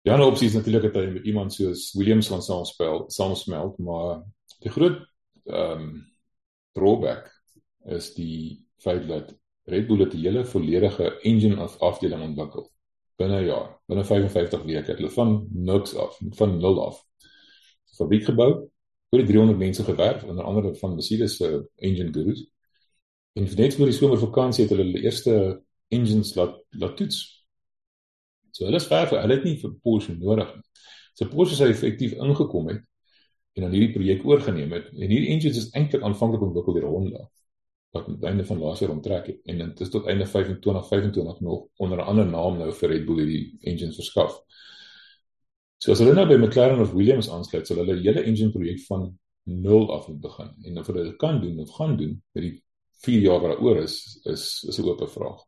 Die 0.02 0.12
ander 0.12 0.26
opsie 0.26 0.48
is 0.48 0.54
natuurlik 0.54 0.82
dat 0.82 1.02
hy 1.02 1.10
met 1.10 1.24
iemand 1.24 1.52
soos 1.52 1.92
Williams 1.92 2.28
gaan 2.28 2.42
saamspel, 2.42 3.04
saamsmelt, 3.08 3.78
maar 3.78 4.22
die 4.60 4.70
groot 4.70 5.00
ehm 5.44 5.80
um, 5.80 6.12
drawback 6.72 7.30
is 7.84 8.14
die 8.14 8.66
feit 8.76 9.08
dat 9.08 9.34
Red 9.64 9.86
Bull 9.86 10.04
'n 10.04 10.16
hele 10.16 10.44
volledige 10.44 11.20
engine 11.20 11.62
of 11.62 11.78
afdeling 11.78 12.22
ontwikkel 12.22 12.73
binne 13.16 13.40
'n 13.40 13.46
jaar, 13.46 13.68
binne 13.87 14.05
55 14.05 14.62
weke 14.64 14.90
het 14.90 14.98
hulle 14.98 15.11
van 15.11 15.46
niks 15.50 15.94
af, 15.94 16.18
van 16.38 16.57
nul 16.59 16.81
af. 16.87 17.03
Fabriek 17.96 18.24
gebou, 18.24 18.50
oor 19.11 19.22
die 19.22 19.27
300 19.27 19.59
mense 19.59 19.85
gewerf, 19.85 20.24
onder 20.24 20.44
andere 20.44 20.74
van 20.74 20.94
Mercedes 20.94 21.37
se 21.37 21.50
uh, 21.50 21.61
engine 21.77 22.12
gurus. 22.12 22.46
En 23.33 23.48
net 23.57 23.74
voor 23.74 23.87
die 23.87 23.94
somervakansie 23.94 24.64
het 24.64 24.72
hulle 24.74 24.85
hulle 24.85 25.03
eerste 25.03 25.62
engines 25.88 26.35
laat 26.35 26.59
laat 26.70 26.96
toets. 26.96 27.20
So 28.50 28.64
hulle 28.64 28.77
is 28.77 28.87
ver, 28.87 29.11
hulle 29.11 29.35
het 29.35 29.44
nie 29.44 29.59
vir 29.59 29.72
Porsche 29.83 30.16
nodig 30.18 30.50
nie. 30.55 30.66
So 31.14 31.31
Porsche 31.31 31.57
sou 31.59 31.68
effektief 31.70 32.12
ingekom 32.12 32.68
het 32.68 32.83
en 33.55 33.62
dan 33.62 33.70
hierdie 33.70 33.92
projek 33.94 34.24
oorgeneem 34.27 34.72
het. 34.74 34.90
En 34.90 35.11
hierdie 35.11 35.31
engines 35.31 35.57
is 35.57 35.70
eintlik 35.70 36.03
aanvanklik 36.03 36.42
ontwikkel 36.42 36.74
deur 36.74 36.90
Honda 36.90 37.29
wat 37.94 38.09
aan 38.09 38.18
die 38.18 38.28
einde 38.28 38.44
van 38.44 38.59
laas 38.59 38.80
jaar 38.83 38.90
onttrek 38.90 39.26
het 39.30 39.50
en 39.50 39.61
dit 39.62 39.80
is 39.80 39.90
tot 39.90 40.07
einde 40.11 40.26
25 40.26 40.88
25 40.88 41.40
nog 41.40 41.66
onder 41.76 41.98
'n 41.98 42.09
ander 42.11 42.26
naam 42.26 42.59
nou 42.59 42.72
vir 42.72 42.88
Red 42.90 43.04
Bull 43.07 43.20
hierdie 43.22 43.57
engines 43.61 43.94
verskaf. 44.00 44.40
So 45.78 45.92
as 45.92 45.98
hulle 45.98 46.14
nou 46.14 46.26
by 46.26 46.37
McLaren 46.40 46.80
of 46.80 46.92
Williams 46.92 47.30
aansluit, 47.30 47.66
sal 47.66 47.76
hulle 47.76 48.00
hele 48.00 48.22
engine 48.22 48.50
projek 48.50 48.80
van 48.88 49.18
nul 49.42 49.92
af 49.92 50.09
moet 50.09 50.20
begin. 50.20 50.50
En 50.64 50.78
of 50.78 50.87
hulle 50.87 51.04
dit 51.04 51.16
kan 51.16 51.40
doen 51.40 51.59
of 51.59 51.70
gaan 51.70 51.96
doen 51.96 52.22
met 52.33 52.42
die 52.42 52.64
4 53.04 53.20
jaar 53.20 53.40
wat 53.40 53.50
daaroor 53.50 53.83
is, 53.83 54.20
is 54.24 54.64
is 54.68 54.78
'n 54.78 54.88
oop 54.88 55.11
vraag. 55.11 55.44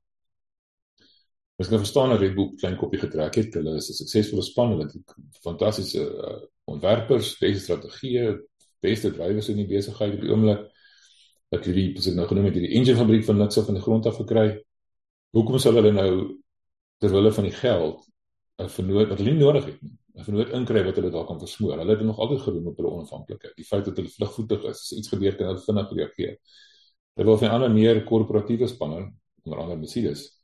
Ons 1.56 1.68
kan 1.68 1.78
verstaan 1.78 2.10
dat 2.10 2.20
Red 2.20 2.34
Bull 2.34 2.54
klein 2.56 2.76
kopie 2.76 3.00
getrek 3.00 3.34
het. 3.34 3.54
Hulle 3.54 3.76
is 3.76 3.88
'n 3.90 3.94
suksesvolle 3.94 4.42
span, 4.42 4.70
hulle 4.70 4.84
het 4.84 5.14
fantastiese 5.40 6.02
uh, 6.04 6.46
ontwerpers, 6.64 7.38
beste 7.38 7.62
strategieë, 7.62 8.38
beste 8.80 9.10
drywers 9.10 9.48
in 9.48 9.56
die 9.56 9.66
besigheid 9.66 10.14
op 10.14 10.20
die 10.20 10.30
oomblik 10.30 10.75
dat 11.54 11.64
hierdie 11.68 11.92
presies 11.94 12.16
nou 12.16 12.26
genoem 12.28 12.48
het 12.50 12.58
hierdie 12.58 12.74
engine 12.78 12.98
fabriek 12.98 13.24
van 13.24 13.40
af 13.44 13.54
van 13.54 13.78
die 13.78 13.82
grond 13.82 14.06
af 14.06 14.18
gekry. 14.20 14.46
Hoekom 15.36 15.58
sal 15.62 15.78
hulle 15.78 15.92
nou 15.92 16.10
ter 17.02 17.12
wille 17.12 17.32
van 17.32 17.44
die 17.44 17.56
geld 17.56 18.06
'n 18.58 18.68
vernoot 18.68 19.08
wat 19.08 19.18
hulle 19.18 19.32
nie 19.32 19.44
nodig 19.44 19.64
het 19.66 19.82
nie, 19.82 19.92
'n 20.16 20.24
vernoot 20.24 20.54
inkry 20.58 20.84
wat 20.84 20.96
hulle 20.96 21.10
dalk 21.10 21.26
kan 21.28 21.38
versmoor. 21.38 21.78
Hulle 21.78 21.96
het 21.96 22.06
nog 22.06 22.18
altyd 22.18 22.40
gedoen 22.40 22.66
op 22.66 22.76
hulle 22.76 22.90
onafhanklikheid. 22.90 23.56
Die 23.56 23.64
feit 23.64 23.84
dat 23.84 23.96
hulle 23.96 24.08
vlugvoetig 24.08 24.62
is, 24.64 24.80
as 24.80 24.92
iets 24.92 25.08
gebeur 25.08 25.36
kan 25.36 25.46
hulle 25.46 25.60
vinnig 25.60 25.92
reageer. 25.92 26.38
Terwyl 27.14 27.38
van 27.38 27.50
ander 27.50 27.70
meer 27.70 28.04
korporatiewe 28.04 28.66
spanne 28.66 29.12
onder 29.44 29.58
andere 29.60 29.78
Mercedes 29.78 30.36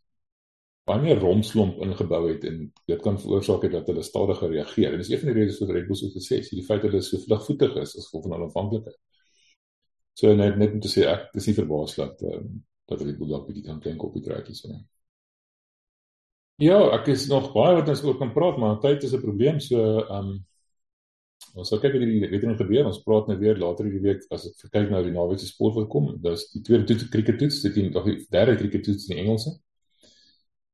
baie 0.89 1.03
meer 1.03 1.21
romslomp 1.23 1.79
ingebou 1.85 2.25
het 2.27 2.45
en 2.49 2.63
dit 2.91 3.03
kan 3.03 3.19
veroorsaak 3.23 3.69
dat 3.71 3.87
hulle 3.91 4.03
stadiger 4.03 4.51
reageer. 4.51 4.93
En 4.93 4.99
dis 5.03 5.11
een 5.13 5.21
van 5.21 5.31
die 5.31 5.37
redes 5.39 5.61
vir 5.63 5.75
Red 5.77 5.87
Bull 5.87 5.99
se 5.99 6.09
sukses, 6.11 6.51
die 6.51 6.65
feit 6.67 6.83
dat 6.83 6.91
hulle 6.91 7.07
so 7.07 7.23
vlugvoetig 7.23 7.77
is 7.85 7.95
as 7.97 8.09
gevolg 8.09 8.27
van 8.27 8.35
hulle 8.37 8.49
aanvanklikheid. 8.49 8.99
So 10.19 10.35
net 10.37 10.59
net 10.61 10.77
om 10.77 10.81
te 10.85 10.91
sê 10.93 11.07
ek 11.09 11.31
dis 11.35 11.49
nie 11.49 11.57
verbaas 11.57 11.97
dat 11.97 12.23
um, 12.29 12.49
dat 12.91 13.01
Red 13.01 13.19
Bull 13.19 13.31
dalk 13.33 13.47
bietjie 13.49 13.65
kan 13.67 13.81
klein 13.81 13.99
kopie 14.01 14.23
trek 14.25 14.49
hier 14.51 14.59
so. 14.59 14.73
Ja, 16.63 16.79
ek 16.99 17.09
is 17.15 17.29
nog 17.31 17.53
baie 17.55 17.79
wat 17.79 17.89
ons 17.89 18.03
oor 18.05 18.19
kan 18.21 18.33
praat, 18.35 18.59
maar 18.61 18.81
tyd 18.83 19.05
is 19.05 19.15
'n 19.15 19.23
probleem. 19.23 19.61
So 19.61 19.79
ehm 19.81 20.19
um, 20.19 20.33
ons 21.57 21.69
sal 21.69 21.81
kyk 21.81 21.97
wat 21.97 22.03
hierdie 22.05 22.31
weet 22.31 22.45
nie 22.49 22.59
gebeur. 22.61 22.87
Ons 22.87 23.03
praat 23.07 23.29
nou 23.29 23.39
weer 23.39 23.59
later 23.59 23.89
hierdie 23.89 24.07
week 24.09 24.23
as 24.31 24.47
ek 24.47 24.71
kyk 24.71 24.91
nou 24.91 25.03
die 25.05 25.17
naweek 25.17 25.41
se 25.41 25.47
sport 25.47 25.75
wat 25.81 25.89
kom. 25.89 26.13
Dis 26.23 26.49
die 26.53 26.63
tweede 26.63 26.87
toets 26.87 27.09
cricket 27.09 27.39
toets, 27.39 27.63
dit 27.63 27.77
is 27.77 27.93
nog 27.93 28.05
die 28.05 28.19
derde 28.31 28.57
cricket 28.57 28.85
toets 28.85 29.09
in 29.11 29.19
Engelse 29.25 29.59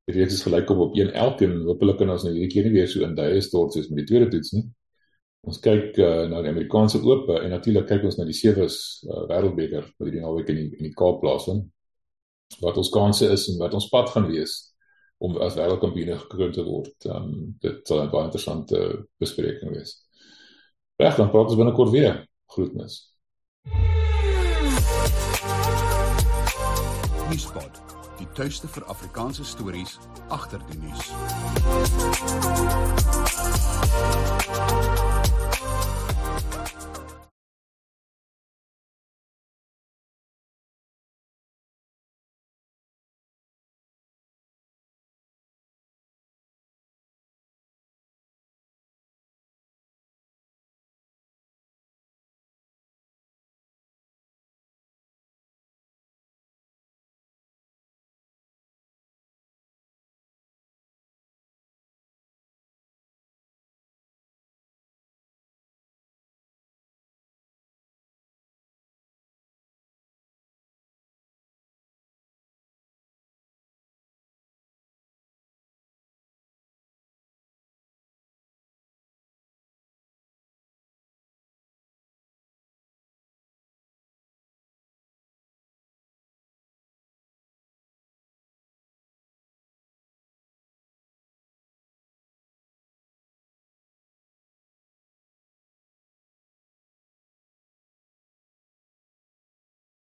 die 0.09 0.17
reeks 0.17 0.39
is 0.39 0.45
gelyk 0.47 0.71
op 0.73 0.79
op 0.87 0.95
1 0.97 1.11
elkeen 1.23 1.59
hopelik 1.69 1.99
kan 2.01 2.11
ons 2.15 2.25
nou 2.25 2.33
hierdie 2.33 2.49
keer 2.53 2.65
nie 2.65 2.75
weer 2.79 2.87
so 2.89 3.05
in 3.05 3.17
duie 3.17 3.41
stort 3.45 3.75
soos 3.75 3.91
met 3.91 4.01
die 4.03 4.09
tweede 4.11 4.31
toets 4.33 4.55
nie. 4.57 4.65
Ons 5.47 5.61
kyk 5.63 5.99
uh, 6.03 6.25
na 6.31 6.41
die 6.43 6.51
Amerikaanse 6.51 7.01
Ope 7.05 7.39
en 7.41 7.53
natuurlik 7.55 7.87
kyk 7.89 8.09
ons 8.09 8.19
na 8.19 8.27
die 8.27 8.37
Sevens 8.37 8.79
uh, 9.07 9.25
Wêreldbeker 9.31 9.85
wat 9.87 10.09
hierdie 10.09 10.25
naweek 10.25 10.51
in 10.53 10.59
die, 10.63 10.71
in 10.81 10.89
die 10.89 10.97
Kaap 10.99 11.21
plaasvind. 11.23 11.69
Wat 12.65 12.81
ons 12.81 12.91
kansse 12.91 13.29
is 13.31 13.47
en 13.53 13.61
wat 13.61 13.77
ons 13.77 13.91
pad 13.93 14.11
gaan 14.11 14.27
wees 14.31 14.57
om 15.23 15.37
as 15.43 15.57
wêreldkampioen 15.59 16.21
gekroon 16.23 16.55
te 16.55 16.65
word. 16.65 16.95
Um, 17.11 17.57
dit 17.63 17.81
sal 17.87 18.05
'n 18.05 18.11
baie 18.13 18.29
interessante 18.31 18.79
bespreking 19.19 19.75
wees. 19.75 19.99
Reg, 20.97 21.17
dan 21.17 21.31
praat 21.31 21.51
ons 21.51 21.59
binnekort 21.59 21.91
weer. 21.91 22.25
Groetnis. 22.55 23.03
Nuuspot 27.29 27.89
die 28.19 28.27
tuiste 28.35 28.69
vir 28.69 28.85
Afrikaanse 28.91 29.45
stories 29.45 29.99
agter 30.35 30.63
die 30.71 30.79
nuus. 30.83 31.13